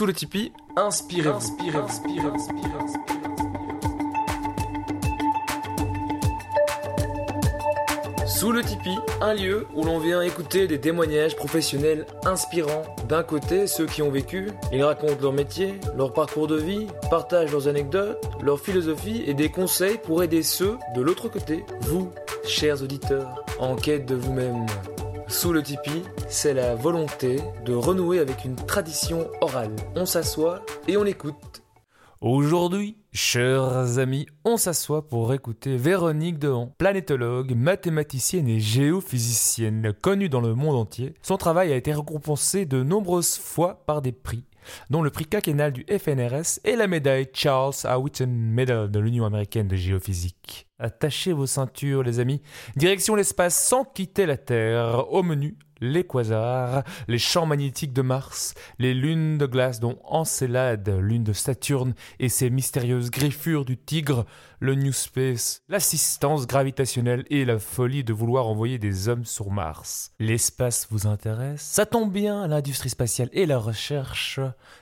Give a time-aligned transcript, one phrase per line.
[0.00, 1.36] Sous le Tipeee, inspirez-vous.
[1.36, 2.70] Inspirez, inspirez, inspirez,
[8.26, 12.84] Sous le Tipeee, un lieu où l'on vient écouter des témoignages professionnels inspirants.
[13.10, 17.52] D'un côté, ceux qui ont vécu, ils racontent leur métier, leur parcours de vie, partagent
[17.52, 22.10] leurs anecdotes, leur philosophie et des conseils pour aider ceux de l'autre côté, vous,
[22.46, 24.64] chers auditeurs, en quête de vous-même.
[25.30, 29.76] Sous le Tipeee, c'est la volonté de renouer avec une tradition orale.
[29.94, 31.62] On s'assoit et on écoute.
[32.20, 40.40] Aujourd'hui, chers amis, on s'assoit pour écouter Véronique Dehan, planétologue, mathématicienne et géophysicienne connue dans
[40.40, 41.14] le monde entier.
[41.22, 44.42] Son travail a été récompensé de nombreuses fois par des prix
[44.90, 47.98] dont le prix quinquennal du FNRS et la médaille Charles A.
[47.98, 50.66] Whitten Medal de l'Union américaine de géophysique.
[50.78, 52.40] Attachez vos ceintures, les amis.
[52.76, 55.12] Direction l'espace sans quitter la Terre.
[55.12, 60.88] Au menu, les quasars, les champs magnétiques de Mars, les lunes de glace dont Encelade,
[60.88, 64.26] lune de Saturne, et ses mystérieuses griffures du tigre,
[64.60, 70.12] le New Space, l'assistance gravitationnelle et la folie de vouloir envoyer des hommes sur Mars.
[70.18, 71.62] L'espace vous intéresse?
[71.62, 74.40] Ça tombe bien, l'industrie spatiale et la recherche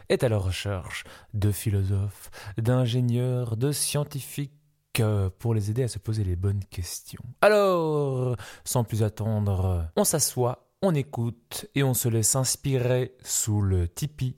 [0.09, 1.05] est à la recherche
[1.35, 4.53] de philosophes, d'ingénieurs, de scientifiques
[5.39, 7.23] pour les aider à se poser les bonnes questions.
[7.41, 13.89] Alors, sans plus attendre, on s'assoit on écoute et on se laisse inspirer sous le
[13.89, 14.37] Tipeee.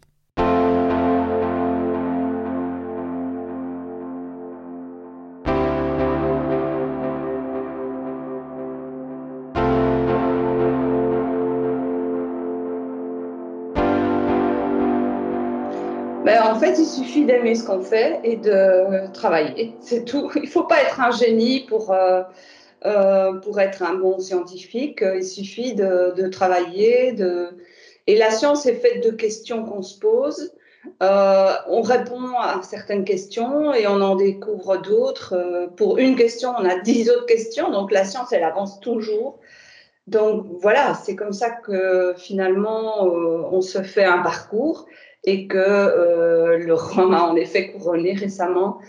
[16.25, 19.75] Ben, en fait, il suffit d'aimer ce qu'on fait et de travailler.
[19.81, 20.31] C'est tout.
[20.37, 22.23] Il ne faut pas être un génie pour, euh,
[22.87, 27.15] euh, pour être un bon scientifique, il suffit de, travailler.
[28.07, 30.53] Et la science est faite de questions qu'on se pose.
[31.03, 35.35] Euh, on répond à certaines questions et on en découvre d'autres.
[35.35, 37.71] Euh, pour une question, on a dix autres questions.
[37.71, 39.39] Donc la science, elle avance toujours.
[40.07, 44.87] Donc voilà, c'est comme ça que finalement, on se fait un parcours
[45.25, 48.81] et que le Rome a en effet couronné récemment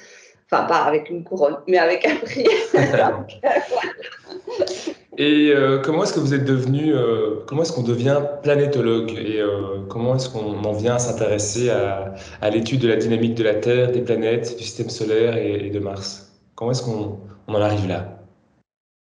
[0.54, 2.46] Enfin, pas avec une couronne, mais avec un prix.
[5.18, 9.40] et euh, comment est-ce que vous êtes devenu, euh, comment est-ce qu'on devient planétologue et
[9.40, 13.46] euh, comment est-ce qu'on en vient à s'intéresser à, à l'étude de la dynamique de
[13.46, 16.34] la Terre, des planètes, du système solaire et, de Mars?
[16.56, 18.20] Comment est-ce qu'on on en arrive là?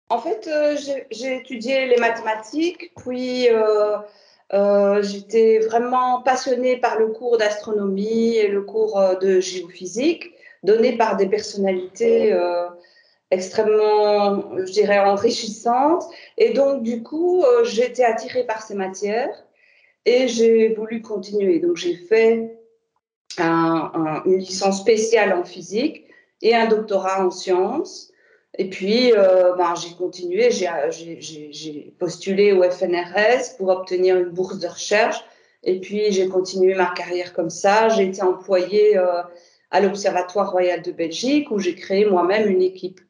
[0.10, 0.48] En fait,
[1.10, 3.48] j'ai étudié les mathématiques, puis
[5.02, 11.28] j'étais vraiment passionnée par le cours d'astronomie et le cours de géophysique donné par des
[11.28, 12.68] personnalités euh,
[13.32, 16.04] extrêmement, je dirais, enrichissantes.
[16.38, 19.46] Et donc, du coup, euh, j'ai été attirée par ces matières
[20.06, 21.60] et j'ai voulu continuer.
[21.60, 22.56] Donc, j'ai fait
[23.38, 26.06] une licence spéciale en physique
[26.42, 28.12] et un doctorat en sciences.
[28.58, 34.68] Et puis, euh, ben, j'ai continué, j'ai postulé au FNRS pour obtenir une bourse de
[34.68, 35.24] recherche.
[35.64, 37.90] Et puis, j'ai continué ma carrière comme ça.
[37.90, 38.98] J'ai été employée
[39.72, 43.02] à l'Observatoire royal de Belgique où j'ai créé moi-même une équipe.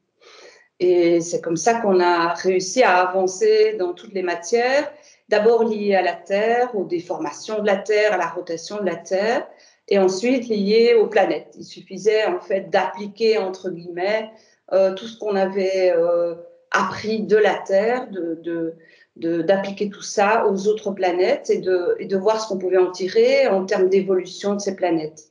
[0.80, 4.92] Et c'est comme ça qu'on a réussi à avancer dans toutes les matières,
[5.28, 8.96] d'abord liées à la Terre, aux déformations de la Terre, à la rotation de la
[8.96, 9.46] Terre,
[9.90, 11.53] et ensuite liées aux planètes.
[11.58, 14.30] Il suffisait en fait d'appliquer, entre guillemets,
[14.72, 16.36] euh, tout ce qu'on avait euh,
[16.72, 18.76] appris de la Terre, de,
[19.16, 22.91] d'appliquer tout ça aux autres planètes et de, et de voir ce qu'on pouvait en
[22.91, 25.28] tirer en termes d'évolution de ces planètes.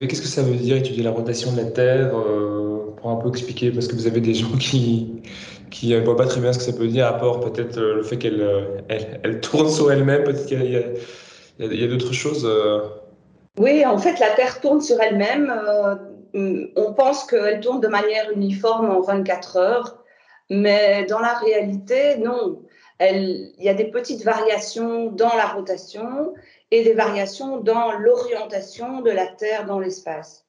[0.00, 3.30] Qu'est-ce que ça veut dire étudier la rotation de la Terre euh, Pour un peu
[3.30, 5.22] expliquer, parce que vous avez des gens qui
[5.70, 7.96] qui ne voient pas très bien ce que ça peut dire, à part peut-être euh,
[7.96, 12.48] le fait qu'elle euh, elle, tourne sur elle-même, peut-être qu'il y a, d'autres choses.
[13.58, 15.52] Oui, en fait, la Terre tourne sur elle-même.
[16.32, 19.98] on pense qu'elle tourne de manière uniforme en 24 heures,
[20.48, 22.62] mais dans la réalité, non.
[23.00, 26.34] Il y a des petites variations dans la rotation
[26.70, 30.46] et des variations dans l'orientation de la Terre dans l'espace.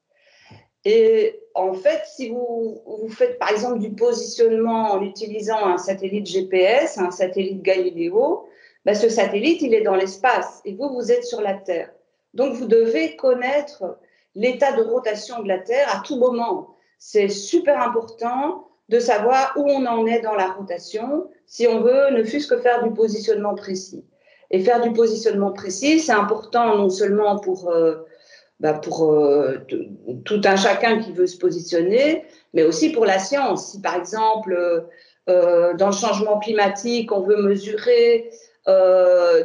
[0.85, 6.25] Et en fait, si vous, vous, faites par exemple du positionnement en utilisant un satellite
[6.25, 8.47] GPS, un satellite Galileo,
[8.85, 11.91] ben ce satellite, il est dans l'espace et vous, vous êtes sur la Terre.
[12.33, 13.97] Donc, vous devez connaître
[14.35, 16.75] l'état de rotation de la Terre à tout moment.
[16.97, 22.11] C'est super important de savoir où on en est dans la rotation si on veut
[22.11, 24.05] ne fût-ce que faire du positionnement précis.
[24.51, 27.95] Et faire du positionnement précis, c'est important non seulement pour, euh,
[28.59, 29.57] bah euh,
[30.25, 33.71] tout un chacun qui veut se positionner, mais aussi pour la science.
[33.71, 34.87] Si par exemple,
[35.29, 38.31] euh, dans le changement climatique, on veut mesurer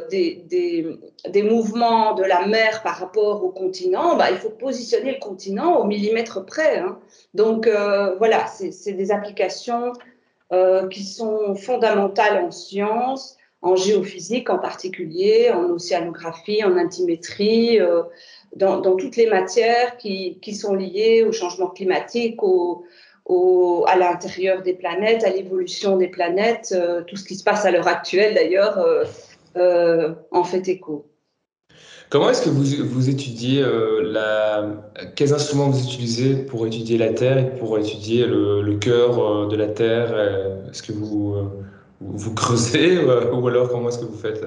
[0.09, 0.99] des,
[1.43, 5.85] mouvements de la mer par rapport au continent, bah, il faut positionner le continent au
[5.85, 6.79] millimètre près.
[6.79, 6.99] Hein.
[7.33, 7.69] Donc
[8.17, 9.93] voilà, c'est des applications
[10.91, 17.79] qui sont fondamentales en sciences, en géophysique en particulier, en océanographie, en altimétrie,
[18.55, 22.39] dans, dans, toutes les matières qui, qui, sont liées au changement climatique,
[23.87, 26.73] à l'intérieur des planètes, à l'évolution des planètes.
[26.75, 29.03] Euh, tout ce qui se passe à l'heure actuelle, d'ailleurs, euh,
[29.57, 31.05] euh, en fait écho.
[32.09, 33.65] Comment est-ce que vous, vous étudiez.
[35.15, 39.55] Quels instruments vous utilisez pour étudier la Terre et pour étudier le, le cœur de
[39.55, 40.13] la Terre
[40.69, 41.35] Est-ce que vous,
[42.01, 42.97] vous creusez
[43.33, 44.43] ou alors comment est-ce que vous faites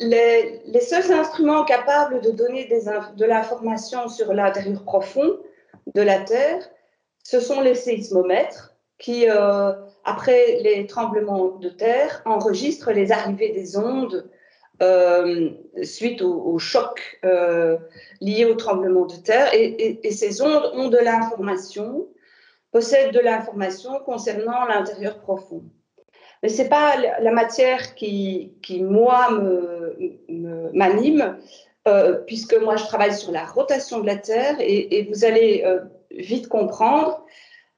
[0.00, 5.38] les, les, seuls instruments capables de donner de l'information sur l'intérieur profond,
[5.94, 6.68] de la Terre,
[7.22, 9.72] ce sont les séismomètres qui, euh,
[10.04, 14.28] après les tremblements de terre, enregistrent les arrivées des ondes
[14.82, 15.50] euh,
[15.82, 17.76] suite au, choc euh,
[18.20, 19.48] lié au tremblement de terre.
[19.52, 22.06] Et, ces ondes ont de l'information,
[22.76, 25.64] possèdent de l'information concernant l'intérieur profond.
[26.42, 29.28] Mais ce n'est pas la matière qui, qui moi,
[30.74, 31.38] m'anime.
[31.88, 35.78] Euh, puisque moi je travaille sur la rotation de la Terre et, vous allez euh,
[36.10, 37.24] vite comprendre,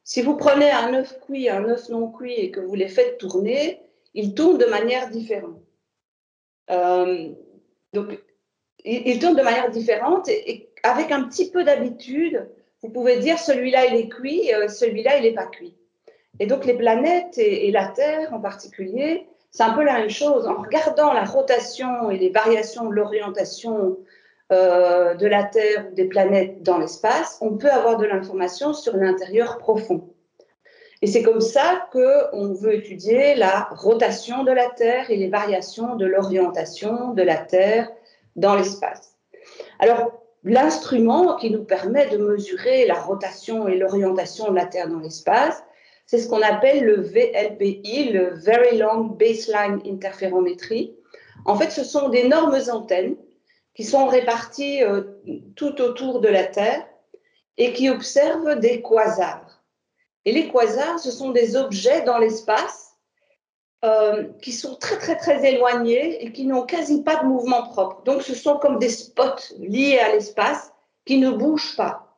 [0.02, 3.18] si vous prenez un œuf cuit, un œuf non cuit et que vous les faites
[3.18, 3.82] tourner,
[4.14, 5.60] ils tournent de manière différente.
[6.70, 7.28] Euh,
[7.92, 8.18] donc,
[8.86, 12.48] ils, tournent de manière différente et, avec un petit peu d'habitude,
[12.82, 15.76] vous pouvez dire celui-là il est cuit, celui-là il n'est pas cuit.
[16.40, 20.46] Et donc les planètes et la Terre en particulier c'est un peu la même chose.
[20.46, 23.96] En regardant la rotation et les variations de l'orientation
[24.52, 28.96] euh, de la Terre ou des planètes dans l'espace, on peut avoir de l'information sur
[28.96, 30.08] l'intérieur profond.
[31.00, 35.94] Et c'est comme ça qu'on veut étudier la rotation de la Terre et les variations
[35.96, 37.88] de l'orientation de la Terre
[38.36, 39.14] dans l'espace.
[39.78, 45.00] Alors, l'instrument qui nous permet de mesurer la rotation et l'orientation de la Terre dans
[45.00, 45.62] l'espace,
[46.06, 50.94] c'est ce qu'on appelle le VLBI, le Very Long Baseline Interferometry.
[51.44, 53.16] En fait, ce sont d'énormes antennes
[53.74, 55.02] qui sont réparties euh,
[55.54, 56.86] tout autour de la Terre
[57.58, 59.62] et qui observent des quasars.
[60.24, 62.87] Et les quasars, ce sont des objets dans l'espace
[63.84, 68.02] euh, qui sont très très très éloignés et qui n'ont quasi pas de mouvement propre.
[68.02, 70.72] Donc ce sont comme des spots liés à l'espace
[71.04, 72.16] qui ne bougent pas.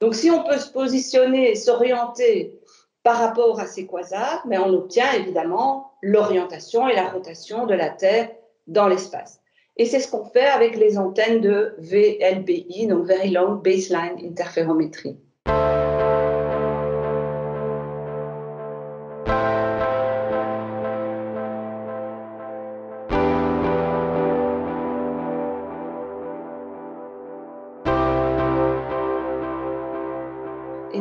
[0.00, 2.58] Donc si on peut se positionner et s'orienter
[3.02, 7.88] par rapport à ces quasars, mais on obtient évidemment l'orientation et la rotation de la
[7.88, 8.30] Terre
[8.66, 9.40] dans l'espace.
[9.78, 15.16] Et c'est ce qu'on fait avec les antennes de VLBI, donc Very Long Baseline Interferometry.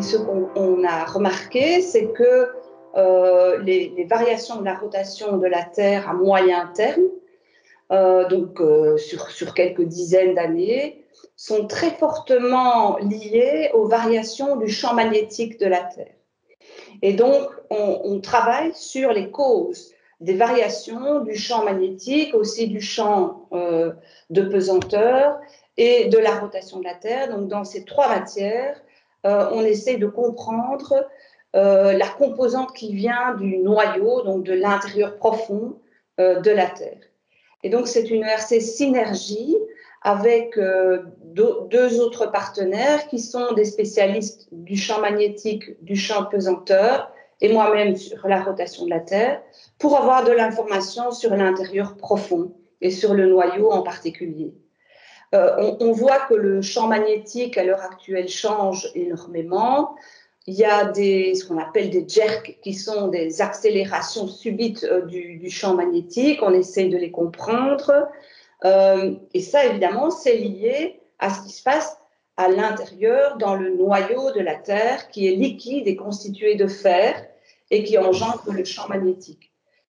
[0.08, 2.50] Ce qu'on a remarqué, c'est que
[2.96, 7.04] euh, les, variations de la rotation de la Terre à moyen terme,
[7.92, 11.04] euh, donc euh, sur, quelques dizaines d'années,
[11.36, 16.14] sont très fortement liées aux variations du champ magnétique de la Terre.
[17.02, 23.48] Et donc, on, travaille sur les causes des variations du champ magnétique, aussi du champ
[23.52, 25.38] de pesanteur
[25.78, 27.30] et de la rotation de la Terre.
[27.30, 28.82] Donc, dans ces trois matières,
[29.52, 31.08] on essaie de comprendre
[31.56, 35.80] euh, la composante qui vient du noyau, donc de l'intérieur profond
[36.20, 37.00] euh, de la Terre.
[37.64, 39.58] Et donc, c'est une ERC synergie
[40.04, 40.58] avec
[41.34, 47.96] deux autres partenaires qui sont des spécialistes du champ magnétique, du champ pesanteur et moi-même
[47.96, 49.42] sur la rotation de la Terre
[49.78, 54.54] pour avoir de l'information sur l'intérieur profond et sur le noyau en particulier.
[55.36, 59.96] Euh, on, voit que le champ magnétique à l'heure actuelle change énormément.
[60.46, 65.50] Il y a ce qu'on appelle des jerks, qui sont des accélérations subites euh, du,
[65.50, 66.40] champ magnétique.
[66.42, 68.08] On essaye de les comprendre.
[68.64, 71.98] Euh, et ça, évidemment, c'est lié à ce qui se passe
[72.38, 77.26] à l'intérieur, dans le noyau de la Terre, qui est liquide et constitué de fer
[77.72, 79.52] et qui engendre le champ magnétique.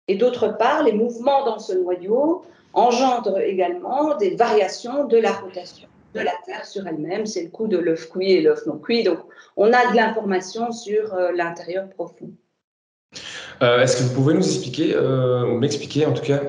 [0.09, 5.89] Et d'autre part, les mouvements dans ce noyau engendre également des variations de la rotation
[6.15, 7.27] de la Terre sur elle-même.
[7.27, 9.03] C'est le coup de l'œuf cuit et l'œuf non cuit.
[9.03, 9.19] Donc,
[9.57, 12.31] on a de l'information sur euh, l'intérieur profond.
[13.63, 16.41] Euh, est-ce que vous pouvez nous expliquer, euh, ou m'expliquer en tout cas,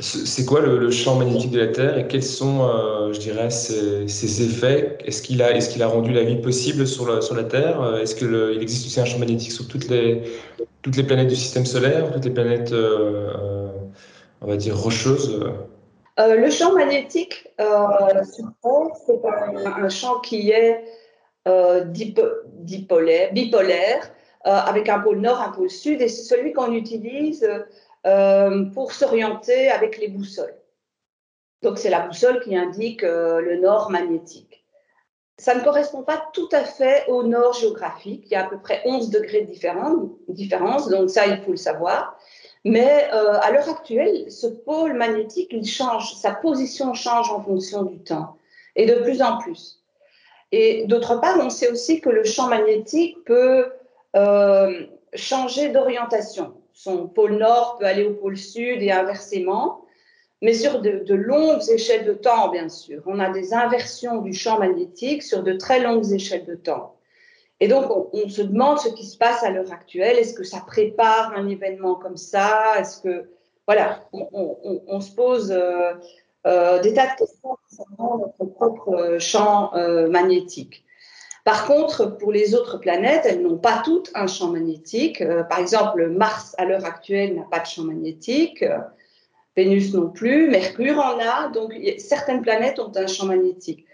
[0.00, 2.66] C'est quoi le, champ magnétique de la Terre et quels sont,
[3.12, 4.98] je dirais, ses, effets?
[5.04, 7.98] Est-ce qu'il a, rendu la vie possible sur la, Terre?
[8.00, 10.22] Est-ce qu'il existe aussi un champ magnétique sur toutes les,
[10.80, 12.72] toutes les planètes du système solaire, toutes les planètes,
[14.42, 15.40] on va dire, rocheuses
[16.18, 19.14] Le champ magnétique Terre, c'est
[19.64, 20.84] un, champ qui est
[21.86, 24.10] dipolaire, bipolaire,
[24.44, 27.48] avec un pôle nord, un pôle sud, et c'est celui qu'on utilise
[28.04, 30.56] euh, pour s'orienter avec les boussoles.
[31.62, 34.66] Donc c'est la boussole qui indique euh, le nord magnétique.
[35.38, 38.24] Ça ne correspond pas tout à fait au nord géographique.
[38.26, 41.56] Il y a à peu près 11 degrés de différence, donc ça, il faut le
[41.56, 42.18] savoir.
[42.64, 47.82] Mais euh, à l'heure actuelle, ce pôle magnétique, il change, sa position change en fonction
[47.82, 48.36] du temps,
[48.76, 49.80] et de plus en plus.
[50.52, 53.66] Et d'autre part, on sait aussi que le champ magnétique peut
[55.14, 59.84] changer d'orientation son pôle nord peut aller au pôle sud et inversement,
[60.40, 63.02] mais sur de, longues échelles de temps, bien sûr.
[63.06, 66.96] On a des inversions du champ magnétique sur de très longues échelles de temps.
[67.62, 70.18] Et donc, on, se demande ce qui se passe à l'heure actuelle.
[70.18, 72.74] Est-ce que ça prépare un événement comme ça?
[72.76, 73.30] Est-ce que,
[73.68, 75.92] voilà, on, se pose euh,
[76.44, 79.70] euh, des tas de questions concernant notre propre euh, champ
[80.10, 80.84] magnétique.
[81.44, 85.22] Par contre, pour les autres planètes, elles n'ont pas toutes un champ magnétique.
[85.48, 88.64] Par exemple, Mars, à l'heure actuelle, n'a pas de champ magnétique.
[89.56, 90.50] Vénus non plus.
[90.50, 91.48] Mercure en a.
[91.50, 93.86] Donc, certaines planètes ont un champ magnétique.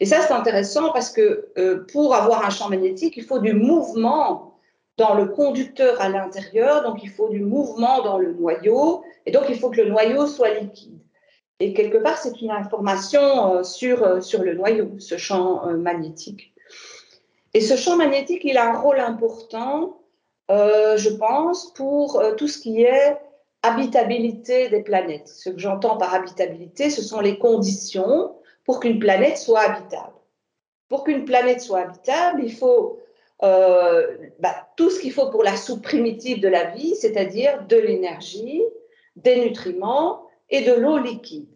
[0.00, 3.52] Et ça, c'est intéressant parce que euh, pour avoir un champ magnétique, il faut du
[3.52, 4.54] mouvement
[4.96, 6.82] dans le conducteur à l'intérieur.
[6.82, 9.02] Donc, il faut du mouvement dans le noyau.
[9.26, 10.98] Et donc, il faut que le noyau soit liquide.
[11.60, 16.54] Et quelque part, c'est une information sur, sur le noyau, ce champ magnétique.
[17.52, 20.00] Et ce champ magnétique, il a un rôle important,
[20.50, 23.16] euh, je pense, pour euh, tout ce qui est
[23.62, 25.28] habitabilité des planètes.
[25.28, 28.36] Ce que j'entends par habitabilité, ce sont les conditions
[28.70, 30.12] pour qu'une planète soit habitable.
[30.88, 33.00] Pour qu'une planète soit habitable, il faut
[33.42, 37.76] euh, bah, tout ce qu'il faut pour la soupe primitive de la vie, c'est-à-dire de
[37.76, 38.62] l'énergie,
[39.16, 41.48] des nutriments et de l'eau liquide.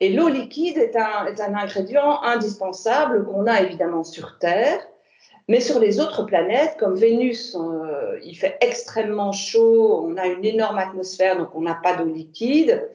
[0.00, 4.86] Et l'eau liquide est un, ingrédient indispensable qu'on a évidemment sur Terre,
[5.48, 10.44] mais sur les autres planètes, comme Vénus, euh, il fait extrêmement chaud, on a une
[10.44, 12.90] énorme atmosphère, donc on n'a pas d'eau liquide.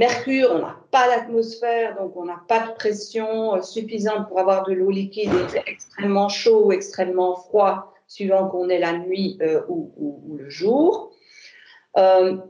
[0.00, 4.66] Mercure, on n'a pas d'atmosphère, donc on n'a pas de pression euh, suffisante pour avoir
[4.66, 5.30] de l'eau liquide.
[5.30, 11.12] Il extrêmement chaud ou extrêmement froid, suivant qu'on est la nuit euh, ou, le jour.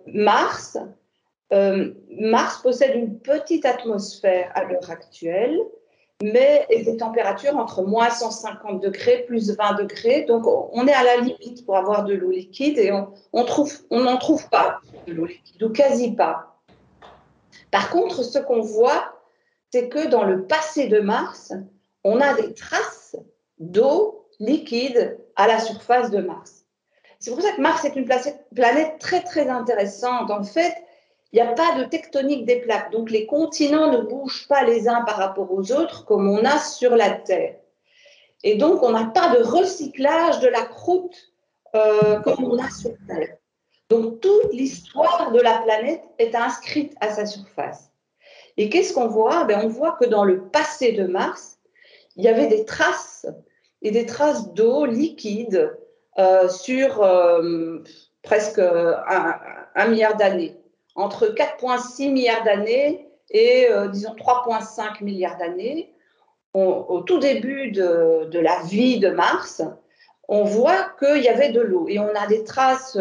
[0.06, 0.78] Mars,
[1.52, 5.58] euh, Mars possède une petite atmosphère à l'heure actuelle,
[6.22, 10.22] mais des températures entre moins 150 degrés, plus 20 degrés.
[10.22, 13.72] Donc, on est à la limite pour avoir de l'eau liquide et on n'en trouve,
[13.90, 14.78] on trouve pas
[15.08, 16.49] de l'eau liquide, ou quasi pas.
[17.70, 19.20] Par contre, ce qu'on voit,
[19.72, 21.52] c'est que dans le passé de Mars,
[22.04, 23.16] on a des traces
[23.58, 26.64] d'eau liquide à la surface de Mars.
[27.18, 28.08] C'est pour ça que Mars est une
[28.54, 30.30] planète très, très intéressante.
[30.30, 30.74] En fait,
[31.32, 32.90] il n'y a pas de tectonique des plaques.
[32.90, 36.58] Donc les continents ne bougent pas les uns par rapport aux autres comme on a
[36.58, 37.56] sur la Terre.
[38.42, 41.32] Et donc on n'a pas de recyclage de la croûte
[41.74, 43.36] euh, comme on a sur Terre.
[43.90, 47.90] Donc toute l'histoire de la planète est inscrite à sa surface.
[48.56, 49.44] Et qu'est-ce qu'on voit?
[49.44, 51.58] Ben, On voit que dans le passé de Mars,
[52.16, 53.26] il y avait des traces
[53.82, 55.76] et des traces d'eau liquide
[56.18, 57.78] euh, sur euh,
[58.22, 60.56] presque un milliard d'années
[60.94, 65.94] entre 4,6 milliards d'années et, euh, disons, 3,5 milliards d'années,
[66.52, 69.62] au tout début de, la vie de Mars,
[70.28, 71.86] on voit qu'il y avait de l'eau.
[71.88, 72.98] Et on a des traces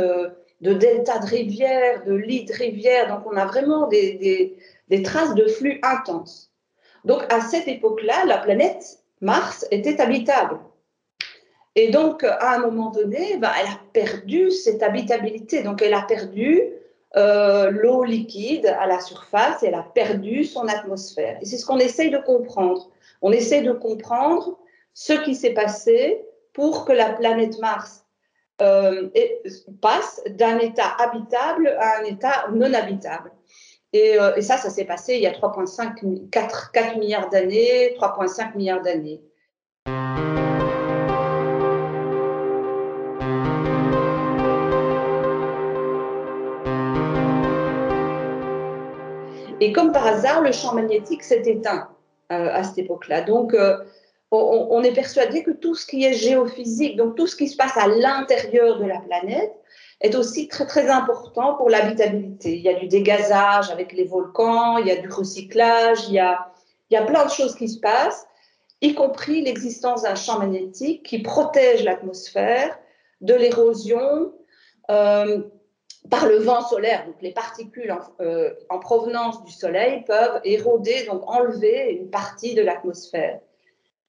[0.62, 4.58] de deltas de rivières, de lits de rivières, donc on a vraiment des,
[5.04, 6.52] traces de flux intenses.
[7.06, 10.60] Donc à cette époque-là, la planète Mars était habitable.
[11.76, 15.62] Et donc, à un moment donné, ben, elle a perdu cette habitabilité.
[15.62, 16.64] Donc, elle a perdu
[17.16, 21.38] euh, l'eau liquide à la surface, elle a perdu son atmosphère.
[21.42, 22.90] Et c'est ce qu'on essaye de comprendre.
[23.22, 24.60] On essaye de comprendre
[24.94, 26.22] ce qui s'est passé
[26.54, 28.06] pour que la planète Mars
[28.62, 29.10] euh,
[29.82, 33.32] passe d'un état habitable à un état non habitable.
[33.94, 37.96] Et, euh, et ça, ça s'est passé il y a 3,5, 4, 4 milliards d'années,
[38.00, 39.22] 3,5 milliards d'années.
[49.62, 51.90] Et comme par hasard, le champ magnétique s'est éteint
[52.32, 53.22] euh, à cette époque-là.
[53.22, 53.56] Donc,
[54.32, 57.76] on, est persuadé que tout ce qui est géophysique, donc tout ce qui se passe
[57.78, 59.54] à l'intérieur de la planète,
[60.02, 62.56] est aussi très très important pour l'habitabilité.
[62.56, 66.20] Il y a du dégazage avec les volcans, il y a du recyclage, il y
[66.20, 66.52] a,
[66.90, 68.26] il y a plein de choses qui se passent,
[68.82, 72.80] y compris l'existence d'un champ magnétique qui protège l'atmosphère
[73.20, 74.32] de l'érosion
[74.90, 75.42] euh,
[76.10, 77.06] par le vent solaire.
[77.06, 82.56] Donc les particules en, euh, en, provenance du Soleil peuvent éroder, donc enlever une partie
[82.56, 83.40] de l'atmosphère.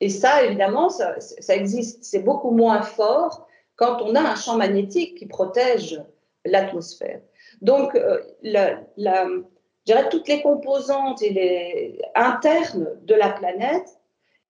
[0.01, 1.17] Et ça, évidemment, ça,
[1.55, 6.03] existe, c'est beaucoup moins fort quand on a un champ magnétique qui protège
[6.45, 7.21] l'atmosphère.
[7.61, 9.43] Donc, euh, je
[9.85, 13.99] dirais toutes les composantes et les internes de la planète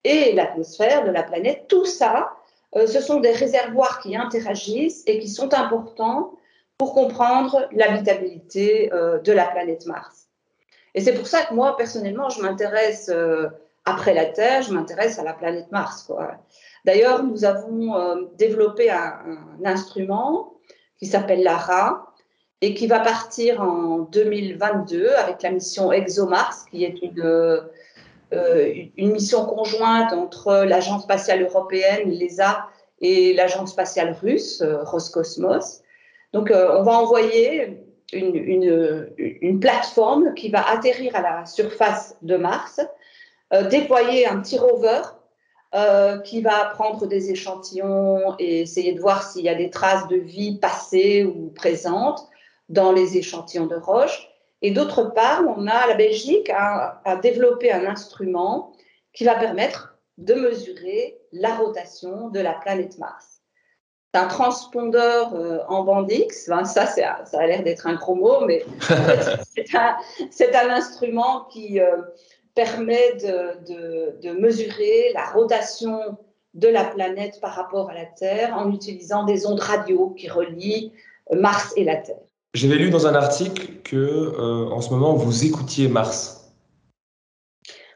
[0.04, 2.32] et l'atmosphère de la planète, tout ça,
[2.76, 6.32] euh, ce sont des réservoirs qui interagissent et qui sont importants
[6.78, 10.28] pour comprendre l'habitabilité euh, de la planète Mars.
[10.94, 13.10] Et c'est pour ça que moi, personnellement, je m'intéresse,
[13.84, 16.10] après la Terre, je m'intéresse à la planète Mars.
[16.84, 19.20] D'ailleurs, nous avons euh, développé un,
[19.64, 20.54] instrument
[20.98, 22.06] qui s'appelle l'ARA
[22.60, 29.12] et qui va partir en 2022 avec la mission ExoMars, qui est une, euh, une
[29.12, 32.66] mission conjointe entre l'Agence spatiale européenne, l'ESA,
[33.02, 35.80] et l'Agence spatiale russe, euh, Roscosmos.
[36.34, 37.80] Donc, on va envoyer
[38.12, 42.80] une, plateforme qui va atterrir à la surface de Mars,
[43.68, 45.02] déployer un petit rover
[45.72, 50.08] euh, qui va prendre des échantillons et essayer de voir s'il y a des traces
[50.08, 52.26] de vie passées ou présentes
[52.68, 54.28] dans les échantillons de roche.
[54.62, 58.72] Et d'autre part, on a la Belgique a, a développé un instrument
[59.12, 63.40] qui va permettre de mesurer la rotation de la planète Mars.
[64.12, 66.46] C'est un transpondeur euh, en bande X.
[66.46, 68.64] ça, ça a l'air d'être un gros mot, mais
[69.54, 71.96] c'est un, un, instrument qui euh,
[72.54, 76.16] permet de, de, de, mesurer la rotation
[76.54, 80.92] de la planète par rapport à la Terre en utilisant des ondes radio qui relient
[81.32, 82.16] Mars et la Terre.
[82.54, 86.52] J'avais lu dans un article que euh, en ce moment vous écoutiez Mars.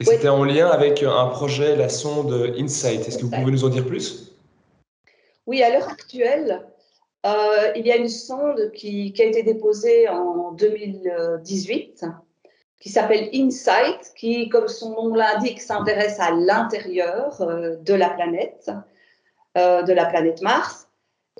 [0.01, 0.15] Et oui.
[0.15, 3.07] c'était en lien avec un projet, la sonde InSight.
[3.07, 4.33] Est-ce que vous pouvez nous en dire plus?
[5.47, 6.65] Oui, à l'heure actuelle,
[7.27, 12.05] euh, il y a une sonde qui, qui, a été déposée en 2018
[12.85, 18.71] qui s'appelle InSight, qui, comme son nom l'indique, s'intéresse à l'intérieur euh, de la planète,
[19.57, 20.87] euh, de la planète Mars.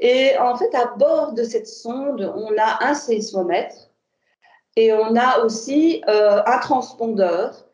[0.01, 3.91] Et en fait, à bord de cette sonde, on a un séismomètre
[4.77, 7.67] et on a aussi euh, un transpondeur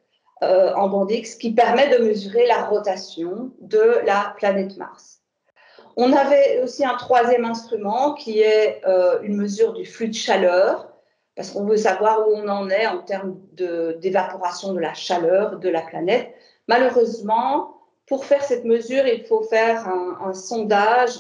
[0.43, 5.21] en bande X qui permet de mesurer la rotation de la planète Mars.
[5.99, 8.81] On avait aussi un troisième instrument qui est
[9.23, 10.90] une mesure du flux de chaleur,
[11.41, 15.71] parce qu'on veut savoir où on en est en termes d'évaporation de, la chaleur de
[15.71, 16.35] la planète.
[16.69, 21.13] Malheureusement, pour faire cette mesure, il faut faire un, sondage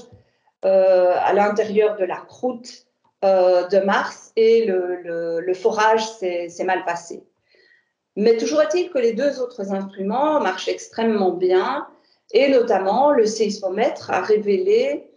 [0.66, 2.84] euh, à l'intérieur de la croûte
[3.24, 7.24] euh, de Mars et le forage s'est mal passé.
[8.14, 11.86] Mais toujours est-il que les deux autres instruments marchent extrêmement bien
[12.32, 15.10] et notamment le séismomètre a révélé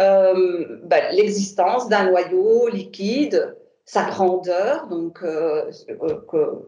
[0.00, 3.54] euh, bah, l'existence d'un noyau liquide,
[3.86, 5.70] sa grandeur, donc euh,
[6.28, 6.66] que,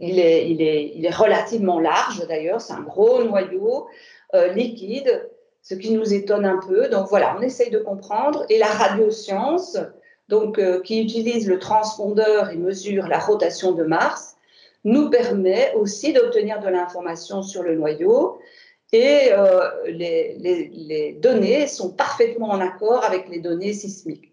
[0.00, 3.86] il, est, relativement large d'ailleurs, c'est un gros noyau
[4.34, 5.28] euh, liquide
[5.62, 6.88] ce qui nous étonne un peu.
[6.88, 8.46] Donc voilà, on essaye de comprendre.
[8.48, 9.76] Et la radioscience,
[10.28, 14.36] donc, euh, qui utilise le transpondeur et mesure la rotation de Mars,
[14.84, 18.38] nous permet aussi d'obtenir de l'information sur le noyau.
[18.92, 24.27] Et euh, les, données sont parfaitement en accord avec les données sismiques.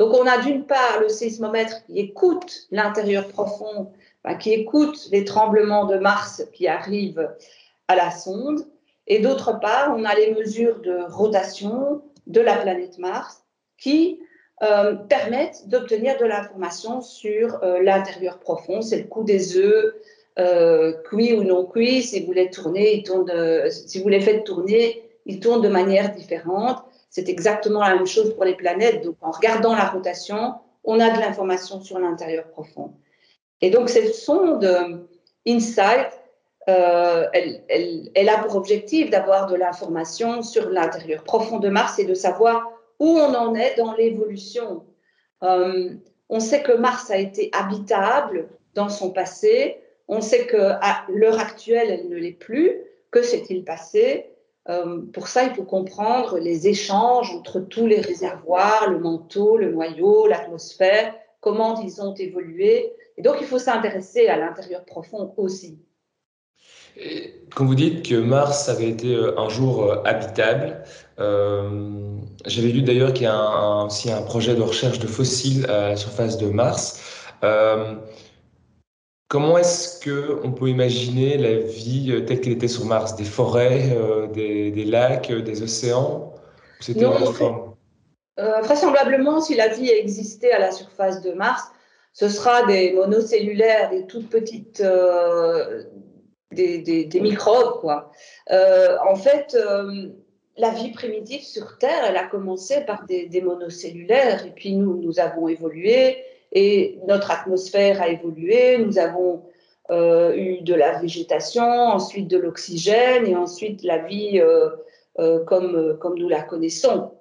[0.00, 3.92] Donc on a d'une part le sismomètre qui écoute l'intérieur profond,
[4.38, 7.28] qui écoute les tremblements de Mars qui arrivent
[7.86, 8.64] à la sonde,
[9.06, 13.42] et d'autre part, on a les mesures de rotation de la planète Mars
[13.76, 14.20] qui
[14.62, 18.80] euh, permettent d'obtenir de l'information sur euh, l'intérieur profond.
[18.80, 19.94] C'est le coup des œufs,
[20.38, 22.02] euh, cuits ou non cuits.
[22.02, 23.30] Si vous les tournez, ils tournent
[23.68, 26.78] si vous les faites tourner, ils tournent de manière différente.
[27.10, 29.04] C'est exactement la même chose pour les planètes.
[29.04, 32.94] Donc, en regardant la rotation, on a de l'information sur l'intérieur profond.
[33.60, 35.06] Et donc, cette sonde
[35.46, 36.20] InSight
[36.68, 41.98] euh, elle, elle, elle, a pour objectif d'avoir de l'information sur l'intérieur profond de Mars
[41.98, 44.84] et de savoir où on en est dans l'évolution.
[45.42, 45.94] Euh,
[46.28, 49.80] on sait que Mars a été habitable dans son passé.
[50.06, 52.76] On sait qu'à l'heure actuelle, elle ne l'est plus.
[53.10, 54.30] Que s'est-il passé?
[54.68, 59.72] Euh, Pour ça, il faut comprendre les échanges entre tous les réservoirs, le manteau, le
[59.72, 62.92] noyau, l'atmosphère, comment ils ont évolué.
[63.16, 65.78] Et donc, il faut s'intéresser à l'intérieur profond aussi.
[67.54, 70.82] quand vous dites que Mars avait été un jour habitable,
[71.18, 75.96] j'avais lu d'ailleurs qu'il y a aussi un projet de recherche de fossiles à la
[75.96, 77.00] surface de Mars.
[79.30, 83.14] Comment est-ce qu'on peut imaginer la vie euh, telle qu'elle était sur Mars?
[83.14, 86.34] Des forêts, euh, des, lacs, euh, des océans?
[86.96, 87.12] Non,
[88.36, 91.62] vraisemblablement, si la vie existait à la surface de Mars,
[92.12, 94.82] ce sera des monocellulaires, des toutes petites,
[96.50, 98.10] des, microbes, quoi.
[98.50, 99.56] en fait,
[100.56, 105.20] la vie primitive sur Terre, elle a commencé par des, monocellulaires, et puis nous, nous
[105.20, 106.16] avons évolué,
[106.52, 109.42] et notre atmosphère a évolué, nous avons
[109.90, 114.70] euh, eu de la végétation, ensuite de l'oxygène et ensuite la vie euh,
[115.18, 117.12] euh, comme, comme nous la connaissons.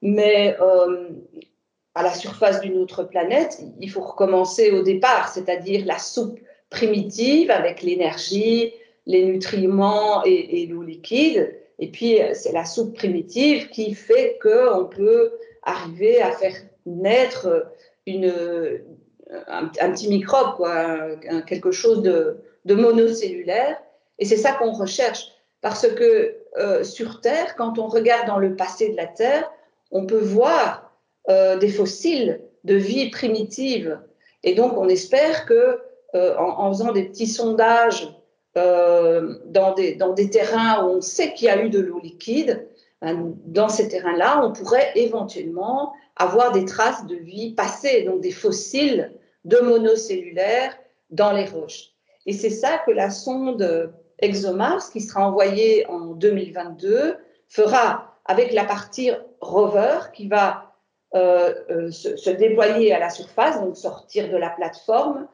[0.00, 0.56] Mais
[1.94, 6.38] à la surface d'une autre planète, il faut recommencer au départ, c'est-à-dire la soupe
[6.70, 8.72] primitive avec l'énergie,
[9.06, 11.52] les nutriments et, et l'eau liquide.
[11.80, 15.32] Et puis, c'est la soupe primitive qui fait qu'on peut
[15.64, 16.54] arriver à faire
[16.86, 17.66] naître
[18.16, 21.16] un, petit microbe, quoi,
[21.46, 23.80] quelque chose de, monocellulaire.
[24.18, 25.32] Et c'est ça qu'on recherche.
[25.60, 29.50] Parce que euh, sur Terre, quand on regarde dans le passé de la Terre,
[29.90, 30.92] on peut voir
[31.28, 33.98] euh, des fossiles de vie primitive.
[34.44, 35.80] Et donc, on espère que
[36.14, 38.14] euh, en, faisant des petits sondages
[38.54, 42.66] dans, des, dans des terrains où on sait qu'il y a eu de l'eau liquide,
[43.00, 48.32] ben, dans ces terrains-là, on pourrait éventuellement avoir des traces de vie passée, donc des
[48.32, 49.12] fossiles
[49.44, 50.76] de monocellulaires
[51.10, 51.90] dans les roches.
[52.26, 57.16] Et c'est ça que la sonde ExoMars, qui sera envoyée en 2022,
[57.48, 60.74] fera avec la partie rover qui va
[61.14, 65.26] euh, euh, se, déployer à la surface, donc sortir de la plateforme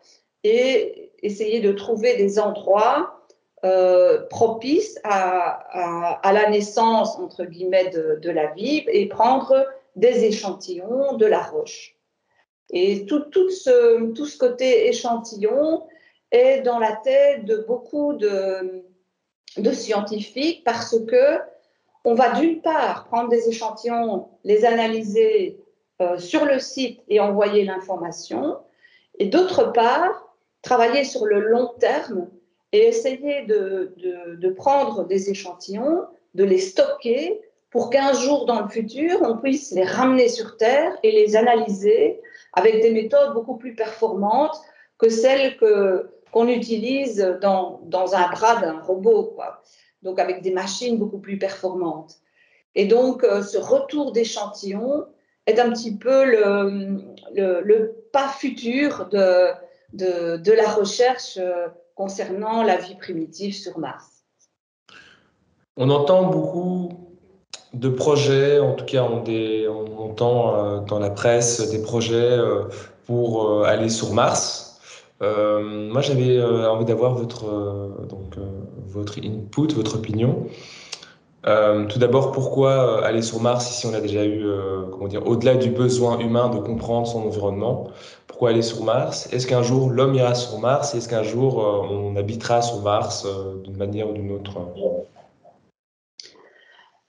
[0.44, 3.24] et essayer de trouver des endroits
[3.64, 11.16] euh, propices à, la naissance, entre guillemets, de, de la vie et prendre des échantillons
[11.16, 11.96] de la roche.
[12.70, 15.86] Et tout, tout, ce, tout ce côté échantillon
[16.30, 18.84] est dans la tête de beaucoup de,
[19.56, 21.38] de scientifiques parce que
[22.04, 25.58] on va d'une part prendre des échantillons, les analyser
[26.02, 28.58] euh, sur le site et envoyer l'information,
[29.18, 32.28] et d'autre part travailler sur le long terme
[32.72, 36.02] et essayer de, de, de prendre des échantillons,
[36.34, 37.40] de les stocker
[37.74, 42.20] pour qu'un jour dans le futur, on puisse les ramener sur Terre et les analyser
[42.52, 44.56] avec des méthodes beaucoup plus performantes
[44.96, 49.60] que celles que, qu'on utilise dans, dans un bras d'un robot, quoi.
[50.02, 52.18] donc avec des machines beaucoup plus performantes.
[52.76, 55.06] Et donc, euh, ce retour d'échantillons
[55.46, 57.00] est un petit peu le,
[57.34, 59.48] le, pas futur de,
[59.94, 64.22] de, de, la recherche euh, concernant la vie primitive sur Mars.
[65.76, 67.13] On entend beaucoup
[67.74, 69.24] de projets, en tout cas on,
[69.98, 72.64] entend euh, dans la presse des projets euh,
[73.06, 74.80] pour euh, aller sur Mars.
[75.20, 77.44] moi j'avais envie d'avoir votre,
[78.08, 78.36] donc,
[78.86, 80.46] votre input, votre opinion.
[81.88, 84.44] tout d'abord, pourquoi aller sur Mars ici on a déjà eu,
[84.90, 87.88] comment dire, au-delà du besoin humain de comprendre son environnement
[88.26, 89.28] Pourquoi aller sur Mars?
[89.32, 90.94] Est-ce qu'un jour l'homme ira sur Mars?
[90.94, 91.50] Est-ce qu'un jour
[91.90, 93.26] on habitera sur Mars
[93.64, 94.58] d'une manière ou d'une autre?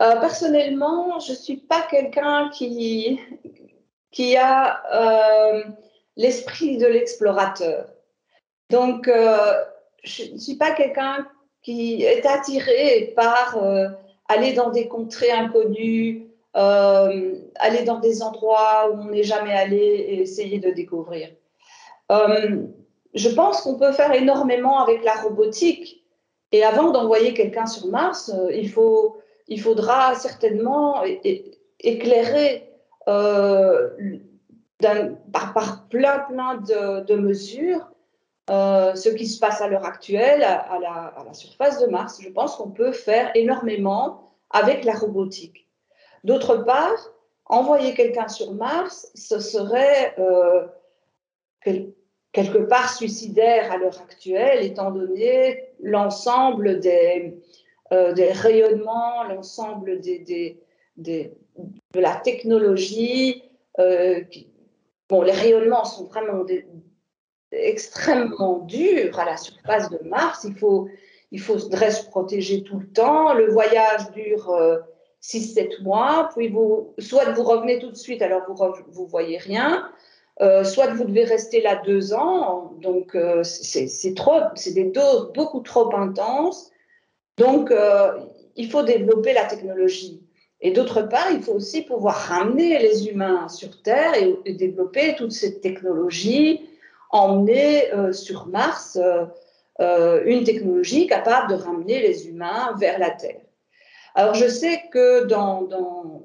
[0.06, 3.20] Euh, personnellement, je ne suis pas quelqu'un qui,
[4.12, 5.64] qui a euh,
[6.16, 7.88] l'esprit de l'explorateur.
[8.70, 9.54] Donc, euh,
[10.04, 11.28] je ne suis pas quelqu'un
[11.64, 13.58] qui est attiré par
[14.28, 20.22] aller dans des contrées inconnues, aller dans des endroits où on n'est jamais allé et
[20.22, 21.30] essayer de découvrir.
[22.12, 26.06] je pense qu'on peut faire énormément avec la robotique.
[26.52, 31.04] Et avant d'envoyer quelqu'un sur Mars, il faut il faudra certainement
[31.80, 32.70] éclairer
[33.08, 33.90] euh,
[35.32, 37.88] par, plein, plein de, mesures
[38.50, 42.20] euh, ce qui se passe à l'heure actuelle à, la, surface de Mars.
[42.22, 45.68] Je pense qu'on peut faire énormément avec la robotique.
[46.24, 47.12] D'autre part,
[47.46, 50.66] envoyer quelqu'un sur Mars, ce serait euh,
[52.32, 57.40] quelque part suicidaire à l'heure actuelle, étant donné l'ensemble des,
[57.92, 60.02] des rayonnements, l'ensemble
[60.98, 61.32] de
[61.94, 63.44] la technologie.
[63.80, 64.22] Euh,
[65.10, 66.46] bon, les rayonnements sont vraiment
[67.52, 70.46] extrêmement durs à la surface de Mars.
[70.48, 70.88] Il faut,
[71.32, 73.34] il faudrait se protéger tout le temps.
[73.34, 74.84] Le voyage dure
[75.22, 76.30] 6-7 euh, mois.
[76.36, 76.54] Puis
[77.00, 79.90] soit vous revenez tout de suite, alors vous ne voyez rien.
[80.64, 85.94] soit vous devez rester là deux ans, donc c'est trop, c'est des doses beaucoup trop
[85.96, 86.72] intenses.
[87.38, 87.74] Donc,
[88.56, 90.26] il faut développer la technologie.
[90.62, 95.32] Et d'autre part, il faut aussi pouvoir ramener les humains sur Terre et, développer toute
[95.32, 96.68] cette technologie,
[97.12, 99.26] emmener euh, sur Mars euh,
[99.82, 103.42] euh, une technologie capable de ramener les humains vers la Terre.
[104.16, 106.24] Alors je sais que dans,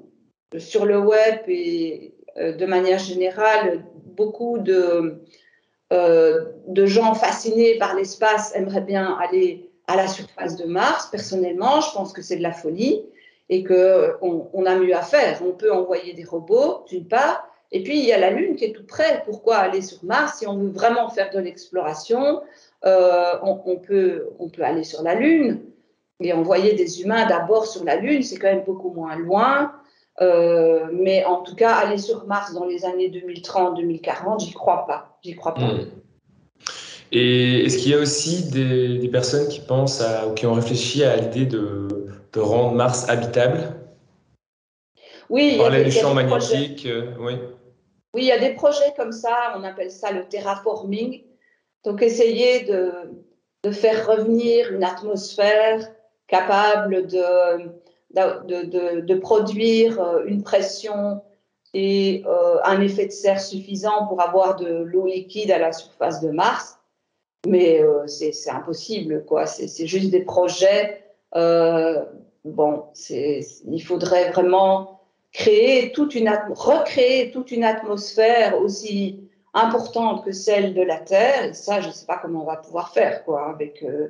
[0.57, 5.21] sur le web et de manière générale, beaucoup de,
[5.91, 11.09] de gens fascinés par l'espace aimeraient bien aller à la surface de Mars.
[11.11, 13.03] Personnellement, je pense que c'est de la folie
[13.49, 15.41] et qu'on on a mieux à faire.
[15.45, 18.65] On peut envoyer des robots, d'une part, et puis il y a la Lune qui
[18.65, 19.23] est tout près.
[19.25, 22.41] Pourquoi aller sur Mars Si on veut vraiment faire de l'exploration,
[22.85, 25.61] euh, on, peut, on peut aller sur la Lune
[26.19, 29.73] et envoyer des humains d'abord sur la Lune, c'est quand même beaucoup moins loin.
[30.21, 35.17] Euh, mais en tout cas, aller sur Mars dans les années 2030-2040, j'y crois pas.
[35.23, 35.71] J'y crois pas.
[37.11, 40.53] Et est-ce qu'il y a aussi des, des, personnes qui pensent à, ou qui ont
[40.53, 41.87] réfléchi à l'idée de,
[42.31, 43.75] de rendre Mars habitable?
[45.29, 45.57] Oui.
[45.57, 47.33] Par les champs magnétiques, euh, oui.
[48.13, 51.23] Oui, il y a des projets comme ça, on appelle ça le terraforming.
[51.85, 52.91] Donc, essayer de,
[53.63, 55.89] de faire revenir une atmosphère
[56.27, 57.71] capable de,
[58.13, 61.21] de, de, produire euh, une pression
[61.73, 66.21] et euh, un effet de serre suffisant pour avoir de l'eau liquide à la surface
[66.21, 66.77] de Mars.
[67.47, 69.45] Mais c'est impossible, quoi.
[69.45, 71.01] C'est juste des projets
[72.45, 75.01] bon, il faudrait vraiment
[75.31, 81.45] créer toute une recréer toute une atmosphère aussi importante que celle de la Terre.
[81.45, 84.09] Et ça, je ne sais pas comment on va pouvoir faire, quoi, avec euh,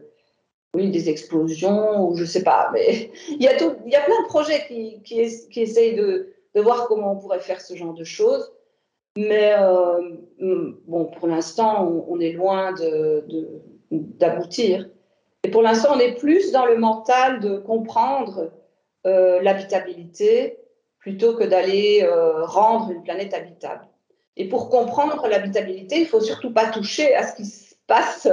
[0.74, 2.70] oui, des explosions ou je ne sais pas.
[2.74, 5.96] Mais il y a tout, il y a plein de projets qui, qui, qui essayent
[5.96, 8.52] de, de, voir comment on pourrait faire ce genre de choses.
[9.17, 10.15] Mais euh,
[10.88, 12.74] bon, pour l'instant, on, est loin
[13.91, 14.89] d'aboutir.
[15.43, 18.52] Et pour l'instant, on est plus dans le mental de comprendre
[19.06, 20.58] euh, l'habitabilité
[21.00, 23.88] plutôt que d'aller euh, rendre une planète habitable.
[24.38, 28.30] Et pour comprendre l'habitabilité, il faut surtout pas toucher à ce qui se passe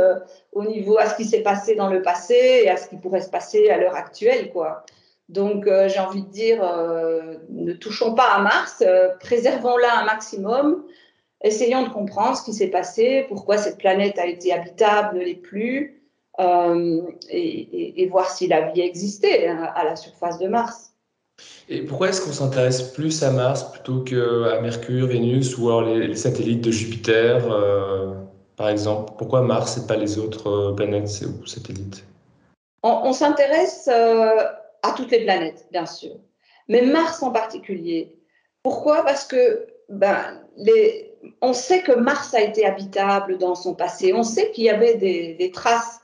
[0.52, 3.20] au niveau, à ce qui s'est passé dans le passé et à ce qui pourrait
[3.20, 4.84] se passer à l'heure actuelle, quoi.
[5.28, 6.62] Donc, j'ai envie de dire,
[7.50, 8.82] ne touchons pas à Mars,
[9.20, 10.84] préservons-la un maximum,
[11.42, 15.34] essayons de comprendre ce qui s'est passé, pourquoi cette planète a été habitable, ne l'est
[15.34, 15.98] plus,
[16.40, 20.92] euh, et, voir si la vie existait hein, à la surface de Mars.
[21.68, 26.14] Et pourquoi est-ce qu'on s'intéresse plus à Mars plutôt qu'à Mercure, Vénus ou alors les,
[26.16, 28.14] satellites de Jupiter, euh,
[28.56, 29.12] par exemple?
[29.18, 32.04] Pourquoi Mars et pas les autres euh, planètes ou satellites?
[32.84, 33.90] On, s'intéresse
[34.82, 36.16] à toutes les planètes, bien sûr,
[36.68, 38.16] mais Mars en particulier.
[38.62, 39.04] Pourquoi?
[39.04, 40.42] Parce que ben,
[41.40, 44.12] on sait que Mars a été habitable dans son passé.
[44.12, 46.00] On sait qu'il y avait des, traces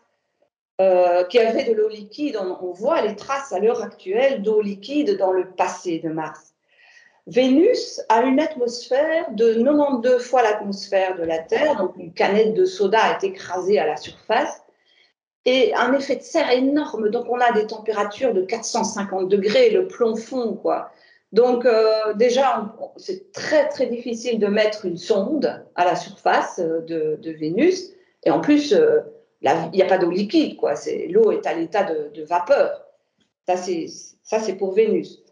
[0.80, 2.37] euh, qui avait de l'eau liquide.
[2.37, 6.54] On, voit les traces à l'heure actuelle d'eau liquide dans le passé de Mars.
[7.26, 12.66] Vénus a une atmosphère de 92 fois l'atmosphère de la Terre, donc une canette de
[12.66, 14.62] soda est écrasée à la surface,
[15.44, 17.11] et un effet de serre énorme.
[17.11, 20.90] Donc on a des températures de 450 degrés, le plomb fond, quoi.
[21.33, 27.18] Donc euh, déjà, c'est très très difficile de mettre une sonde à la surface de,
[27.38, 29.00] Vénus, et en plus, euh,
[29.42, 30.74] il n'y a pas d'eau liquide, quoi.
[31.11, 32.87] L'eau est à l'état de, vapeur.
[33.46, 35.22] Ça, c'est pour Vénus.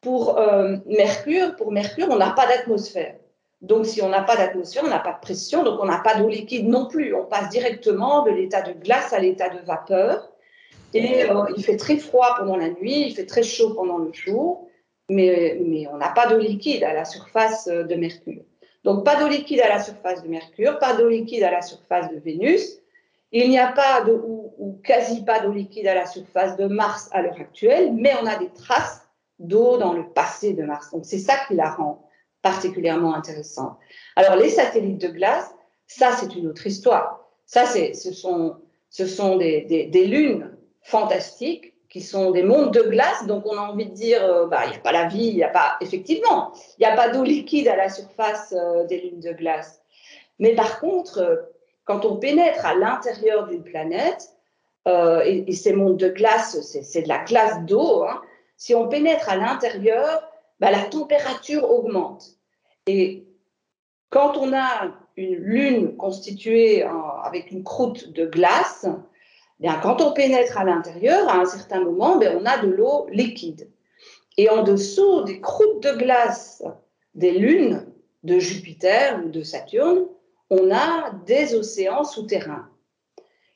[0.00, 3.16] Pour euh, Mercure, pour Mercure, on n'a pas d'atmosphère.
[3.62, 6.14] Donc, si on n'a pas d'atmosphère, on n'a pas de pression, donc on n'a pas
[6.14, 7.14] d'eau liquide non plus.
[7.14, 10.32] On passe directement de l'état de glace à l'état de vapeur.
[10.94, 14.12] Et euh, il fait très froid pendant la nuit, il fait très chaud pendant le
[14.12, 14.66] jour,
[15.08, 18.42] mais, on n'a pas d'eau liquide à la surface de Mercure.
[18.82, 22.10] Donc, pas d'eau liquide à la surface de Mercure, pas d'eau liquide à la surface
[22.10, 22.78] de Vénus.
[23.32, 27.08] Il n'y a pas de, ou, quasi pas d'eau liquide à la surface de Mars
[27.12, 29.06] à l'heure actuelle, mais on a des traces
[29.38, 30.90] d'eau dans le passé de Mars.
[30.90, 32.02] Donc c'est ça qui la rend
[32.42, 33.76] particulièrement intéressante.
[34.16, 35.54] Alors les satellites de glace,
[35.86, 37.20] ça c'est une autre histoire.
[37.46, 38.56] Ça ce sont,
[38.90, 43.26] ce sont des, des, lunes fantastiques qui sont des mondes de glace.
[43.26, 45.34] Donc on a envie de dire, euh, bah il n'y a pas la vie, il
[45.34, 49.00] n'y a pas effectivement, il n'y a pas d'eau liquide à la surface euh, des
[49.00, 49.82] lunes de glace.
[50.38, 51.36] Mais par contre, euh,
[51.84, 54.32] quand on pénètre à l'intérieur d'une planète,
[54.88, 58.22] euh, et, ces mondes de glace, c'est de la glace d'eau, hein,
[58.56, 60.22] si on pénètre à l'intérieur,
[60.60, 62.36] bah, la température augmente.
[62.86, 63.26] Et
[64.10, 66.82] quand on a une lune constituée
[67.24, 68.86] avec une croûte de glace,
[69.58, 73.06] bien, quand on pénètre à l'intérieur, à un certain moment, bien, on a de l'eau
[73.10, 73.70] liquide.
[74.36, 76.62] Et en dessous des croûtes de glace
[77.14, 77.86] des lunes,
[78.22, 80.06] de Jupiter ou de Saturne,
[80.50, 82.68] on a des océans souterrains.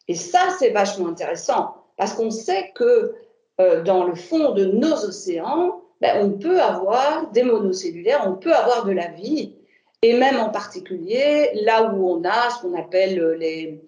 [0.09, 3.15] Et ça, c'est vachement intéressant parce qu'on sait que
[3.61, 8.53] euh, dans le fond de nos océans, ben, on peut avoir des monocellulaires, on peut
[8.53, 9.55] avoir de la vie,
[10.03, 13.81] et même en particulier là où on a ce qu'on appelle les,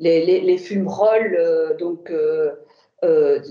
[0.00, 2.52] les, les, fumerolles, euh, donc, euh,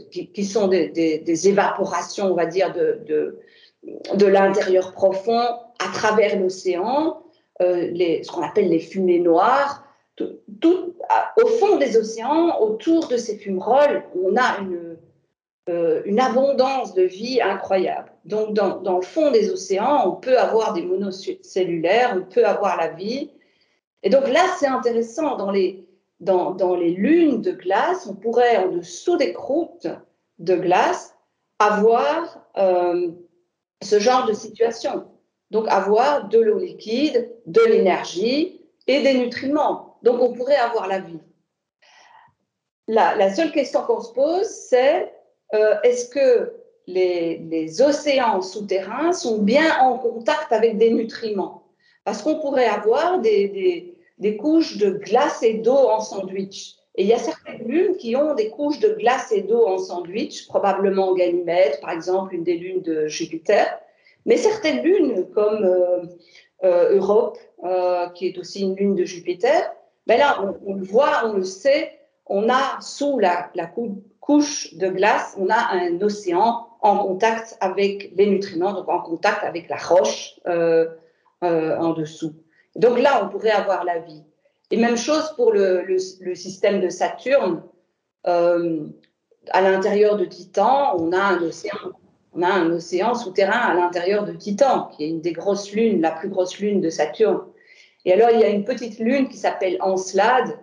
[0.09, 5.43] qui, sont des, évaporations, on va dire, de l'intérieur profond
[5.77, 7.21] à travers l'océan,
[7.59, 9.83] ce qu'on appelle les fumées noires.
[10.15, 10.95] Tout,
[11.43, 14.97] au fond des océans, autour de ces fumerolles, on a une,
[15.69, 18.11] euh, une abondance de vie incroyable.
[18.25, 22.89] Donc, dans, le fond des océans, on peut avoir des monocellulaires, on peut avoir la
[22.89, 23.31] vie.
[24.03, 25.35] Et donc là, c'est intéressant.
[25.37, 25.85] Dans les,
[26.19, 29.87] dans, dans, les lunes de glace, on pourrait, en dessous des croûtes
[30.39, 31.15] de glace,
[31.59, 33.09] avoir euh,
[33.81, 35.05] ce genre de situation.
[35.51, 39.97] Donc, avoir de l'eau liquide, de l'énergie et des nutriments.
[40.03, 41.19] Donc, on pourrait avoir la vie.
[42.87, 45.13] La, seule question qu'on se pose, c'est
[45.51, 46.53] est-ce que
[46.87, 51.63] les, océans souterrains sont bien en contact avec des nutriments?
[52.03, 53.95] Parce qu'on pourrait avoir des,
[54.39, 56.75] couches de glace et d'eau en sandwich.
[56.95, 59.77] Et il y a certaines lunes qui ont des couches de glace et d'eau en
[59.77, 63.79] sandwich, probablement Ganymède, par exemple, une des lunes de Jupiter.
[64.25, 66.05] Mais certaines lunes, comme euh,
[66.63, 67.37] euh, Europe,
[68.15, 69.73] qui est aussi une lune de Jupiter,
[70.07, 71.91] ben là, on, le voit, on le sait,
[72.27, 73.69] on a sous la, la,
[74.27, 79.45] couche de glace, on a un océan en contact avec les nutriments, donc en contact
[79.45, 80.85] avec la roche euh,
[81.45, 82.33] euh, en dessous.
[82.75, 84.21] Donc là, on pourrait avoir la vie.
[84.69, 85.97] Et même chose pour le,
[86.35, 87.63] système de Saturne.
[88.27, 88.87] Euh,
[89.51, 91.77] à l'intérieur de Titan, on a un océan.
[92.33, 96.01] On a un océan souterrain à l'intérieur de Titan, qui est une des grosses lunes,
[96.01, 97.39] la plus grosse lune de Saturne.
[98.03, 100.59] Et alors, il y a une petite lune qui s'appelle Encelade,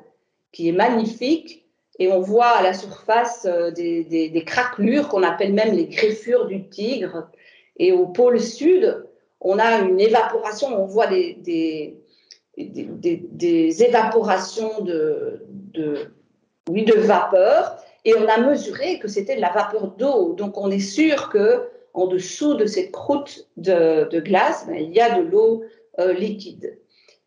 [0.52, 1.63] qui est magnifique,
[1.98, 6.46] et on voit à la surface euh, des, des, craquelures qu'on appelle même les greffures
[6.46, 7.28] du tigre.
[7.76, 9.04] Et au pôle sud,
[9.40, 11.36] on a une évaporation, on voit des,
[12.56, 16.10] des évaporations de, de,
[16.68, 17.76] oui, de vapeur.
[18.04, 20.34] Et on a mesuré que c'était de la vapeur d'eau.
[20.34, 24.92] Donc on est sûr que en dessous de cette croûte de, de glace, ben, il
[24.92, 25.62] y a de l'eau
[26.00, 26.76] euh, liquide.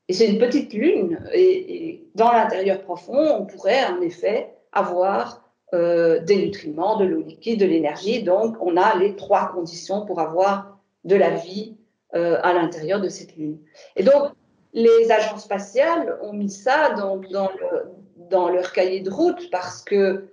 [0.10, 1.20] Et c'est une petite lune.
[1.34, 7.60] Et dans l'intérieur profond, on pourrait en effet avoir euh, des nutriments, de l'eau liquide,
[7.60, 8.24] de l'énergie.
[8.24, 11.76] Donc, on a les trois conditions pour avoir de la vie
[12.16, 13.60] euh, à l'intérieur de cette Lune.
[13.98, 14.32] Et donc,
[14.74, 20.30] les agences spatiales ont mis ça dans, leur cahier de route parce que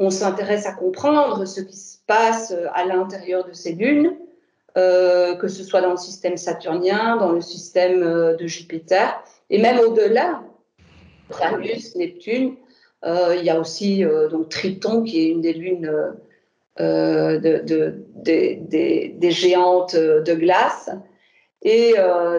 [0.00, 4.16] on s'intéresse à comprendre ce qui se passe à l'intérieur de ces lunes,
[4.76, 8.00] euh, que ce soit dans le système saturnien, dans le système
[8.36, 10.42] de Jupiter, et même au-delà,
[11.30, 12.56] Uranus, Neptune,
[13.04, 15.92] il y a aussi euh, donc Triton, qui est une des lunes
[16.80, 20.90] euh, de, des géantes de glace.
[21.62, 21.94] Et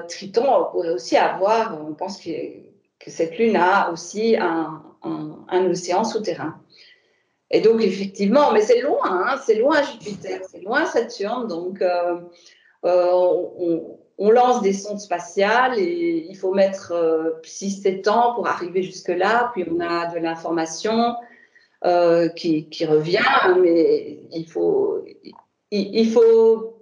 [0.09, 2.29] Triton pourrait aussi avoir, on pense que,
[3.07, 6.55] cette lune a aussi un, un, océan souterrain.
[7.51, 11.47] Et donc, effectivement, mais c'est loin, hein, c'est loin Jupiter, c'est loin Saturne.
[11.47, 11.83] Donc,
[12.83, 16.93] on, on lance des sondes spatiales et il faut mettre
[17.43, 19.51] 6-7 euh, ans pour arriver jusque-là.
[19.53, 21.15] Puis on a de l'information
[21.85, 23.19] euh, qui, revient,
[23.61, 25.03] mais il faut,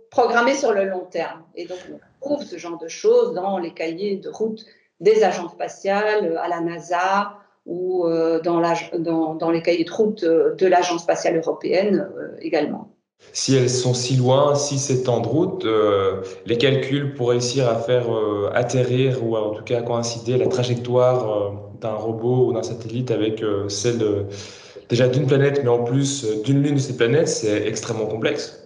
[0.10, 1.44] programmer sur le long terme.
[1.56, 4.65] Et donc on trouve ce genre de choses dans les cahiers de route
[5.00, 11.04] des agences spatiales, à la NASA ou euh, dans, les cahiers de route de l'Agence
[11.04, 12.10] spatiale européenne
[12.41, 12.90] également
[13.34, 17.75] si elles sont si loin, si c'est de route, euh, les calculs pour réussir à
[17.75, 22.63] faire euh, atterrir ou en tout cas coïncider la trajectoire euh, d'un robot ou d'un
[22.63, 24.27] satellite avec celle
[24.89, 28.57] déjà d'une planète, mais en plus d'une lune de cette planète, c'est extrêmement complexe.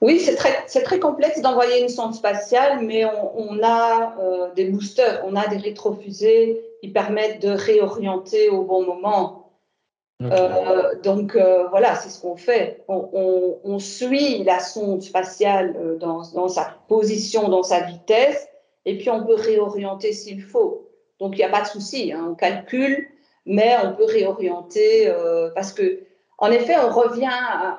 [0.00, 4.16] Oui, c'est très, très, complexe d'envoyer une sonde spatiale, mais on a
[4.56, 9.41] des boosters, on a des rétrofusées qui permettent de réorienter au bon moment.
[10.30, 12.84] Euh, donc euh, voilà, c'est ce qu'on fait.
[12.88, 18.48] On, suit la sonde spatiale euh, dans, sa position, dans sa vitesse,
[18.84, 20.88] et puis on peut réorienter s'il faut.
[21.18, 22.28] Donc il n'y a pas de souci, hein.
[22.30, 23.08] on calcule,
[23.46, 25.12] mais on peut réorienter
[25.54, 26.00] parce que,
[26.38, 27.30] en effet, on revient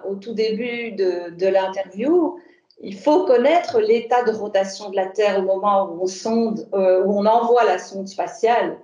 [0.07, 2.39] au tout début de, de l'interview.
[2.81, 6.77] Il faut connaître l'état de rotation de la Terre au moment où on sonde, où
[7.19, 8.77] on envoie la sonde spatiale.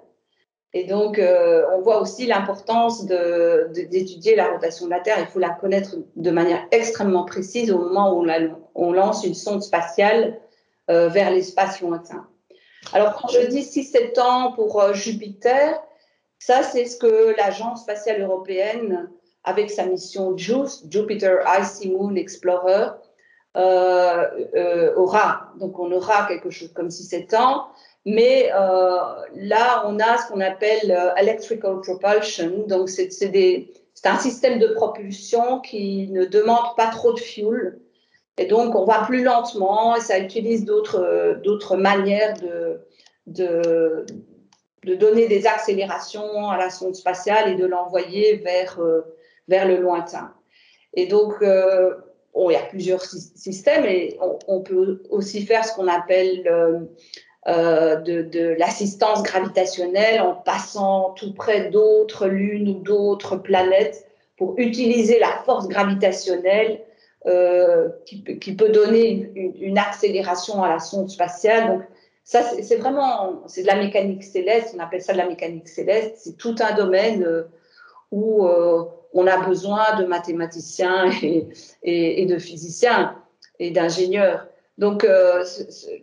[0.74, 5.18] Et donc, euh, on voit aussi l'importance d'étudier la rotation de la Terre.
[5.20, 8.26] Il faut la connaître de manière extrêmement précise au moment où
[8.76, 10.40] on, lance une sonde spatiale
[10.88, 12.28] vers l'espace lointain.
[12.94, 15.80] Alors, quand je dis 6-7 ans pour Jupiter,
[16.40, 19.10] ça, c'est ce que l'Agence spatiale européenne,
[19.44, 23.09] avec sa mission JUICE, Jupiter Icy Moon Explorer, euh, euh,
[24.96, 25.54] aura.
[25.60, 27.68] Donc, on aura quelque chose comme 6-7 ans.
[28.06, 28.98] Mais euh,
[29.36, 32.66] là, on a ce qu'on appelle electrical propulsion.
[32.68, 33.10] Donc, c'est
[34.06, 37.80] un système de propulsion qui ne demande pas trop de fuel.
[38.38, 42.80] Et donc, on va plus lentement et ça utilise d'autres manières de,
[43.28, 44.06] de,
[44.96, 49.02] donner des accélérations à la sonde spatiale et de l'envoyer vers, euh,
[49.48, 50.34] vers le lointain.
[50.94, 51.96] Et donc, euh,
[52.36, 54.18] il y a plusieurs systèmes et
[54.48, 56.48] on, peut aussi faire ce qu'on appelle
[57.48, 64.06] euh, de, de l'assistance gravitationnelle en passant tout près d'autres lunes ou d'autres planètes
[64.38, 66.82] pour utiliser la force gravitationnelle
[68.06, 71.68] qui, qui, peut donner une, une, accélération à la sonde spatiale.
[71.68, 71.82] Donc,
[72.30, 76.18] ça, c'est vraiment, c'est de la mécanique céleste, on appelle ça de la mécanique céleste.
[76.18, 77.50] C'est tout un domaine euh,
[78.12, 81.12] où euh, on a besoin de mathématiciens
[81.84, 83.16] et, de physiciens
[83.60, 84.48] et d'ingénieurs.
[84.78, 85.44] Donc, euh,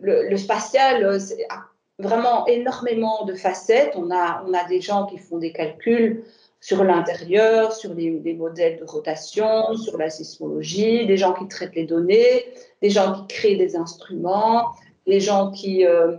[0.01, 1.65] le, spatial a
[1.99, 3.93] vraiment énormément de facettes.
[3.95, 6.23] On a, des gens qui font des calculs
[6.59, 11.85] sur l'intérieur, sur les, modèles de rotation, sur la sismologie, des gens qui traitent les
[11.85, 12.45] données,
[12.81, 14.65] des gens qui créent des instruments,
[15.05, 16.17] les gens qui euh,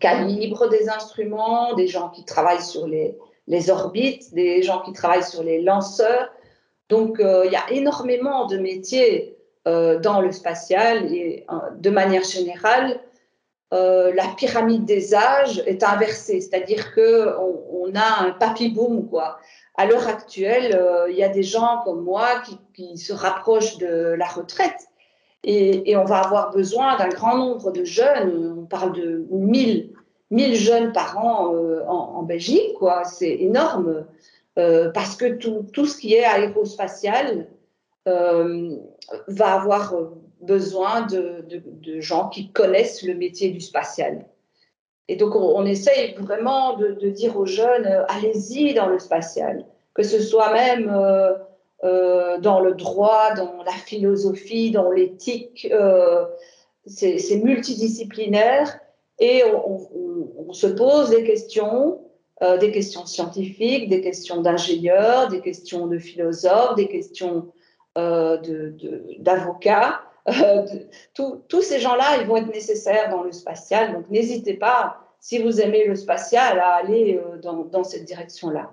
[0.00, 3.16] calibrent des instruments, des gens qui travaillent sur les,
[3.46, 6.30] les, orbites, des gens qui travaillent sur les lanceurs.
[6.88, 9.36] Donc, euh, il y a énormément de métiers
[9.66, 13.00] euh, dans le spatial et de manière générale,
[13.72, 19.10] la pyramide des âges est inversée, c'est-à-dire qu'on on a un papy boom.
[19.76, 20.80] À l'heure actuelle,
[21.10, 22.40] il y a des gens comme moi
[22.72, 24.88] qui, se rapprochent de la retraite
[25.44, 28.56] et, on va avoir besoin d'un grand nombre de jeunes.
[28.58, 29.92] On parle de 1000,
[30.30, 33.04] 1000 jeunes par an euh, en, Belgique, quoi.
[33.04, 34.06] C'est énorme.
[34.58, 37.48] Euh, parce que tout, tout, ce qui est aérospatial
[38.06, 38.76] euh,
[39.26, 39.94] va avoir
[40.40, 44.26] besoin de, de, gens qui connaissent le métier du spatial.
[45.08, 50.20] Et donc, on, essaye vraiment de, dire aux jeunes, allez-y dans le spatial, que ce
[50.20, 50.86] soit même
[51.82, 55.68] dans le droit, dans la philosophie, dans l'éthique.
[56.86, 58.78] C'est multidisciplinaire
[59.18, 62.00] et on, se pose des questions,
[62.42, 67.48] euh, des questions scientifiques, des questions d'ingénieurs, des questions de philosophes, des questions
[69.18, 70.00] d'avocats.
[71.14, 73.92] tous ces gens-là, ils vont être nécessaires dans le spatial.
[73.92, 78.72] Donc n'hésitez pas, si vous aimez le spatial, à aller dans cette direction-là.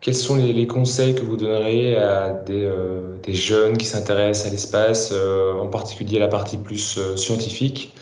[0.00, 5.10] Quels sont les, conseils que vous donneriez à des, euh, jeunes qui s'intéressent à l'espace,
[5.12, 7.94] euh, en particulier à la partie plus euh, scientifique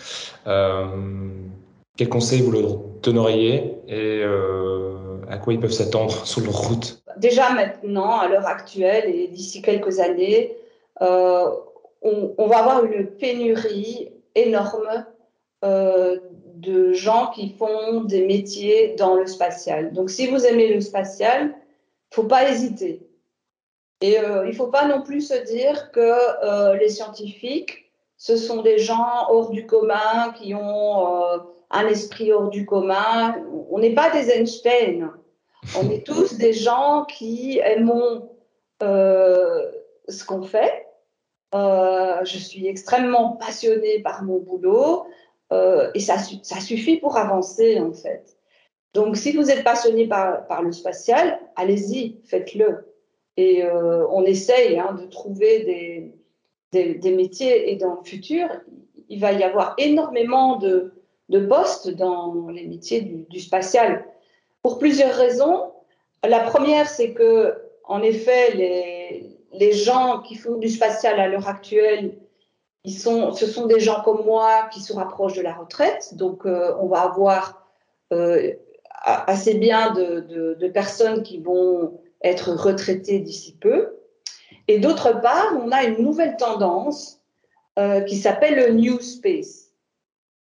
[0.44, 4.22] Quels conseils vous leur donneriez et
[5.30, 7.02] à quoi ils peuvent s'attendre sur leur route?
[7.16, 10.54] Déjà maintenant, à l'heure actuelle et d'ici quelques années,
[11.00, 15.06] on, on, va avoir une pénurie énorme
[15.62, 19.94] de gens qui font des métiers dans le spatial.
[19.94, 21.54] Donc si vous aimez le spatial,
[22.16, 23.06] faut pas hésiter.
[24.00, 28.62] Et euh, il faut pas non plus se dire que euh, les scientifiques, ce sont
[28.62, 31.38] des gens hors du commun, qui ont euh,
[31.70, 33.36] un esprit hors du commun.
[33.70, 35.10] On n'est pas des Einstein.
[35.78, 38.30] On est tous des gens qui aimons
[38.80, 40.86] ce qu'on fait.
[41.52, 45.06] je suis extrêmement passionnée par mon boulot
[45.50, 46.18] et ça
[46.60, 48.35] suffit pour avancer en fait.
[48.96, 52.94] Donc, si vous êtes passionné par, le spatial, allez-y, faites-le.
[53.36, 56.10] Et euh, on essaye hein, de trouver
[56.72, 57.70] des, métiers.
[57.70, 58.48] Et dans le futur,
[59.10, 60.94] il va y avoir énormément de,
[61.46, 64.06] postes dans les métiers du, spatial.
[64.62, 65.72] Pour plusieurs raisons.
[66.26, 68.54] La première, c'est que, en effet,
[69.52, 72.16] les, gens qui font du spatial à l'heure actuelle,
[72.84, 76.14] ils sont, ce sont des gens comme moi qui se rapprochent de la retraite.
[76.14, 77.66] Donc, euh, on va avoir
[78.14, 78.54] euh,
[79.04, 83.96] assez bien de, personnes qui vont être retraitées d'ici peu.
[84.68, 87.20] Et d'autre part, on a une nouvelle tendance
[87.78, 89.70] euh, qui s'appelle le New Space.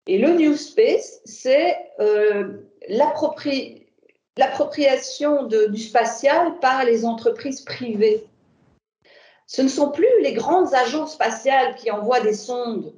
[0.06, 8.24] Et le New Space, c'est euh, l'appropriation du spatial par les entreprises privées.
[9.46, 12.94] Ce ne sont plus les grandes agences spatiales qui envoient des sondes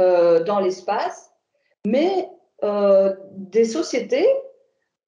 [0.00, 1.32] euh, dans l'espace,
[1.84, 2.30] mais
[3.32, 4.26] des sociétés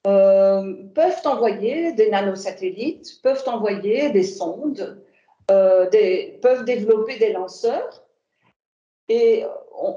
[0.07, 5.03] euh, peuvent envoyer des nanosatellites, peuvent envoyer des sondes,
[5.51, 5.87] euh,
[6.41, 8.05] peuvent développer des lanceurs.
[9.09, 9.45] Et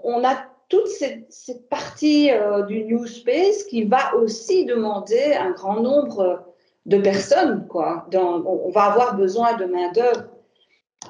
[0.03, 0.35] on, a
[0.67, 6.43] toute cette, partie euh, du New Space qui va aussi demander un grand nombre
[6.87, 7.67] de personnes.
[7.67, 8.07] Quoi.
[8.13, 10.23] on, va avoir besoin de main-d'œuvre.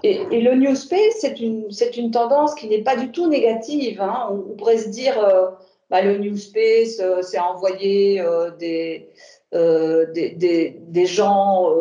[0.03, 4.01] Et, le New Space, c'est une, une, tendance qui n'est pas du tout négative.
[4.01, 4.27] Hein.
[4.29, 5.17] On, pourrait se dire,
[5.89, 8.23] bah, le New Space, euh, c'est envoyer
[8.59, 9.09] des,
[9.51, 11.73] des, des, gens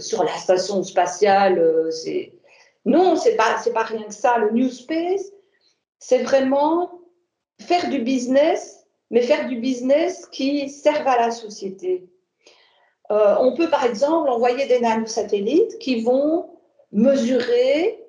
[0.00, 1.90] sur la station spatiale.
[2.84, 4.38] non, c'est pas, pas rien que ça.
[4.38, 5.32] Le New Space,
[5.98, 7.00] c'est vraiment
[7.60, 12.08] faire du business, mais faire du business qui serve à la société.
[13.10, 16.50] Euh, on peut par exemple envoyer des nanosatellites qui vont
[16.92, 18.02] mesurer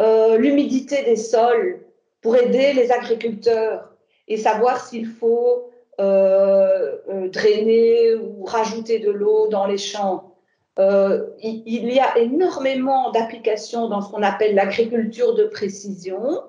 [0.00, 1.84] euh, l'humidité des sols
[2.22, 3.91] pour aider les agriculteurs
[4.28, 5.70] et savoir s'il faut
[6.00, 6.96] euh,
[7.28, 10.34] drainer ou rajouter de l'eau dans les champs.
[10.78, 16.42] il, y a énormément d'applications dans ce qu'on appelle l'agriculture de précision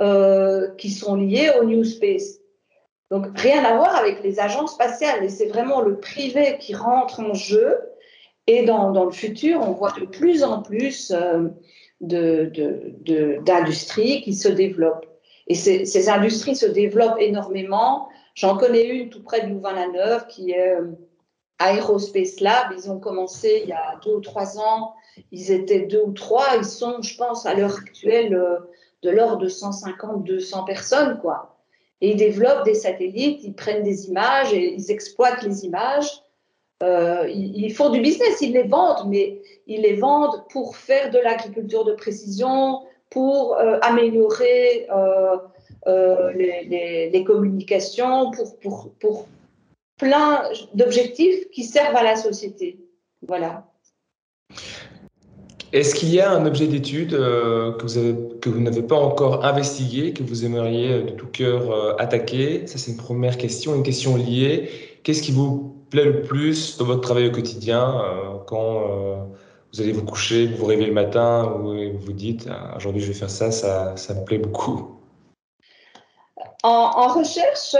[0.00, 2.38] euh, qui sont liées au New Space.
[3.10, 7.18] Donc rien à voir avec les agences spatiales, et c'est vraiment le privé qui rentre
[7.18, 7.80] en jeu.
[8.46, 11.48] Et dans, le futur, on voit de plus en plus euh,
[12.00, 15.04] d'industries qui se développent.
[15.48, 18.08] Et ces, industries se développent énormément.
[18.34, 20.92] J'en connais une tout près de Louvain-la-Neuve qui est euh,
[21.58, 22.72] Aerospace Lab.
[22.76, 24.94] Ils ont commencé il y a deux ou trois ans.
[25.32, 26.56] Ils étaient deux ou trois.
[26.56, 28.58] Ils sont, je pense, à l'heure actuelle, euh,
[29.02, 31.56] de l'ordre de 150-200 personnes, quoi.
[32.00, 36.22] Et ils développent des satellites, ils prennent des images et ils exploitent les images.
[36.82, 41.18] Euh, ils, font du business, ils les vendent, mais ils les vendent pour faire de
[41.18, 49.28] l'agriculture de précision, pour euh, améliorer euh, les, les, communications, pour, pour, pour
[49.98, 50.42] plein
[50.74, 52.78] d'objectifs qui servent à la société.
[53.26, 53.64] Voilà.
[55.72, 60.22] Est-ce qu'il y a un objet d'étude euh, que vous n'avez pas encore investigué, que
[60.22, 62.66] vous aimeriez euh, de tout cœur euh, attaquer?
[62.66, 63.74] Ça, c'est une première question.
[63.74, 64.70] Une question liée.
[65.02, 68.02] Qu'est-ce qui vous plaît le plus dans votre travail au quotidien
[68.46, 69.28] quand
[69.72, 73.08] vous allez vous coucher, vous vous réveillez le matin, vous vous dites ah, aujourd'hui je
[73.08, 74.98] vais faire ça, ça, ça me plaît beaucoup
[76.62, 77.76] en, recherche,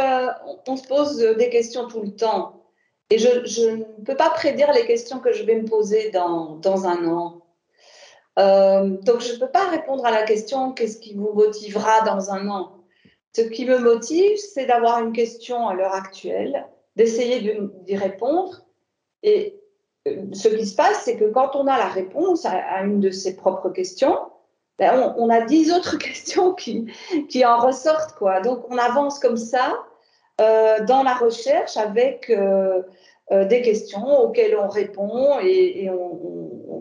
[0.66, 2.59] on se pose des questions tout le temps.
[3.11, 6.86] Et je, ne peux pas prédire les questions que je vais me poser dans, dans
[6.86, 7.43] un an.
[8.39, 12.30] Euh, donc, je ne peux pas répondre à la question qu'est-ce qui vous motivera dans
[12.30, 12.74] un an?
[13.34, 16.66] Ce qui me motive, c'est d'avoir une question à l'heure actuelle,
[16.97, 18.62] d'essayer d'y répondre.
[19.22, 19.57] Et euh,
[20.32, 23.36] ce qui se passe, c'est que quand on a la réponse à, une de ses
[23.36, 24.18] propres questions,
[24.78, 26.86] ben on, a dix autres questions qui,
[27.44, 28.16] en ressortent.
[28.44, 29.78] Donc, on avance comme ça
[30.40, 32.32] euh, dans la recherche avec
[33.30, 35.90] des questions auxquelles on répond et,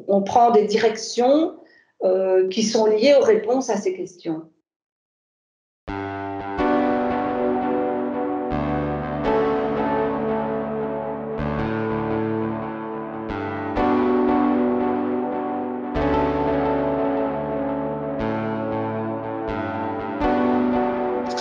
[0.08, 1.56] on prend des directions
[2.04, 4.44] euh, qui sont liées aux réponses à ces questions.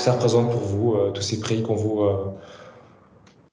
[0.06, 2.26] Ça représente pour vous, euh, tous ces prix qu'on vous, euh,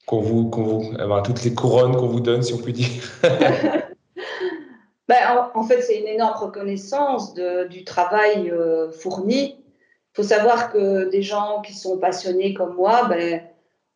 [0.05, 0.93] qu'on vous, qu'on vous
[1.23, 3.01] toutes les couronnes qu'on vous donne, si on peut dire
[5.07, 9.55] Ben, en, fait, c'est une énorme reconnaissance du travail euh, fourni.
[9.57, 13.41] Il faut savoir que des gens qui sont passionnés comme moi, ben,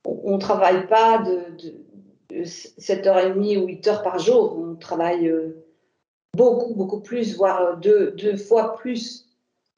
[0.04, 4.58] on ne travaille pas de, 7h30 ou 8 heures par jour.
[4.58, 5.32] On travaille
[6.36, 9.27] beaucoup, beaucoup plus, voire deux, deux fois plus.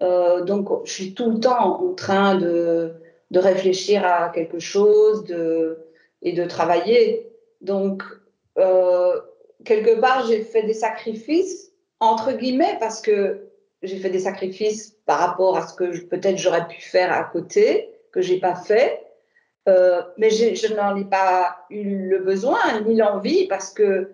[0.01, 2.93] Euh, donc, je suis tout le temps en train de,
[3.31, 5.77] de réfléchir à quelque chose de,
[6.21, 7.29] et de travailler.
[7.61, 8.03] Donc,
[9.65, 13.49] quelque part, j'ai fait des sacrifices, entre guillemets, parce que
[13.83, 17.89] j'ai fait des sacrifices par rapport à ce que peut-être j'aurais pu faire à côté,
[18.11, 19.01] que j'ai pas fait.
[19.67, 24.11] Euh, mais je n'en ai pas eu le besoin ni l'envie parce que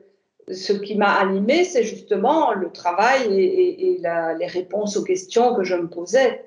[0.52, 4.00] ce qui m'a animé, c'est justement le travail et,
[4.38, 6.46] les réponses aux questions que je me posais.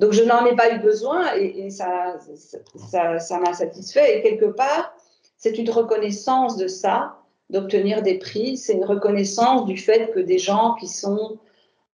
[0.00, 2.16] Donc je n'en ai pas eu besoin et, ça,
[2.94, 4.18] m'a satisfait.
[4.18, 4.94] Et quelque part,
[5.36, 7.18] c'est une reconnaissance de ça
[7.50, 11.38] d'obtenir des prix, c'est une reconnaissance du fait que des gens qui sont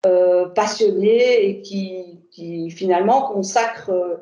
[0.07, 2.19] euh, passionnés et qui,
[2.71, 4.17] finalement consacrent euh,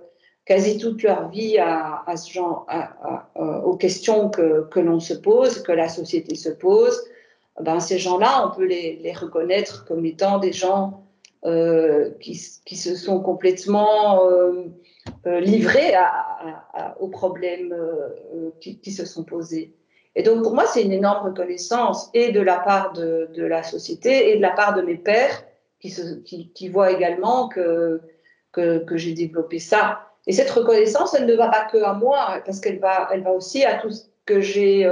[0.45, 3.31] quasi toute leur vie à, à ce à,
[3.64, 7.01] aux questions que, que l'on se pose, que la société se pose,
[7.63, 11.05] ben ces gens-là, on peut les, les, reconnaître comme étant des gens
[11.45, 14.65] euh, qui, qui, se sont complètement euh,
[15.27, 15.95] euh livrés
[16.99, 17.75] aux problèmes
[18.61, 19.75] qui, qui, se sont posés.
[20.17, 23.63] Et donc, pour moi, c'est une énorme reconnaissance, et de la part de, de, la
[23.63, 25.45] société, et de la part de mes pères,
[25.81, 28.01] qui, qui, voient également que,
[28.53, 30.11] que, que j'ai développé ça.
[30.27, 33.33] et cette reconnaissance, elle ne va pas que à moi, parce qu'elle va, elle va
[33.33, 34.85] aussi à tout ce que j'ai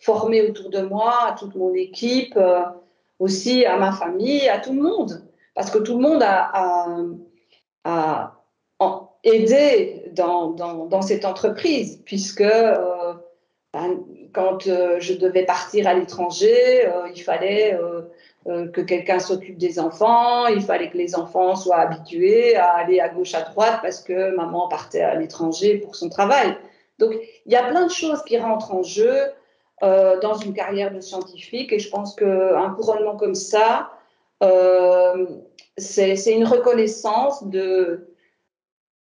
[0.00, 2.62] euh, formé autour de moi, à toute mon équipe, euh,
[3.18, 5.22] aussi à ma famille, à tout le monde.
[5.54, 6.50] Parce que tout le monde a,
[7.84, 8.36] a,
[9.22, 13.12] aidé dans, dans, dans, cette entreprise, puisque euh,
[13.74, 14.00] ben,
[14.32, 17.78] quand je devais partir à l'étranger, il fallait
[18.46, 22.98] euh, que quelqu'un s'occupe des enfants, il fallait que les enfants soient habitués à aller
[22.98, 26.56] à gauche, à droite parce que maman partait à l'étranger pour son travail.
[26.98, 27.12] Donc,
[27.44, 29.14] il y a plein de choses qui rentrent en jeu
[29.82, 33.90] euh, dans une carrière de scientifique et je pense qu'un couronnement comme ça,
[34.42, 35.26] euh,
[35.78, 38.10] c'est une reconnaissance de,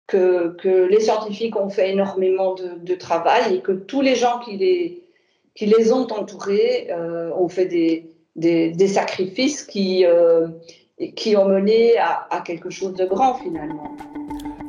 [0.07, 5.93] que, les scientifiques ont fait énormément de, travail et que tous les gens qui les,
[5.93, 13.35] ont entourés euh, ont fait des, sacrifices qui, ont mené à, quelque chose de grand
[13.35, 13.95] finalement.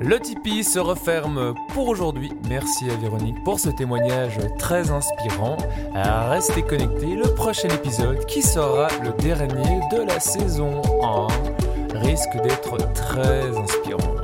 [0.05, 2.33] Le Tipeee se referme pour aujourd'hui.
[2.49, 5.55] Merci à Véronique pour ce témoignage très inspirant.
[5.93, 11.27] Restez connectés, le prochain épisode qui sera le dernier de la saison 1
[11.99, 14.15] risque d'être très inspirant.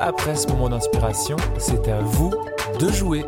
[0.00, 2.30] Après ce moment d'inspiration, c'est à vous
[2.78, 3.24] de jouer.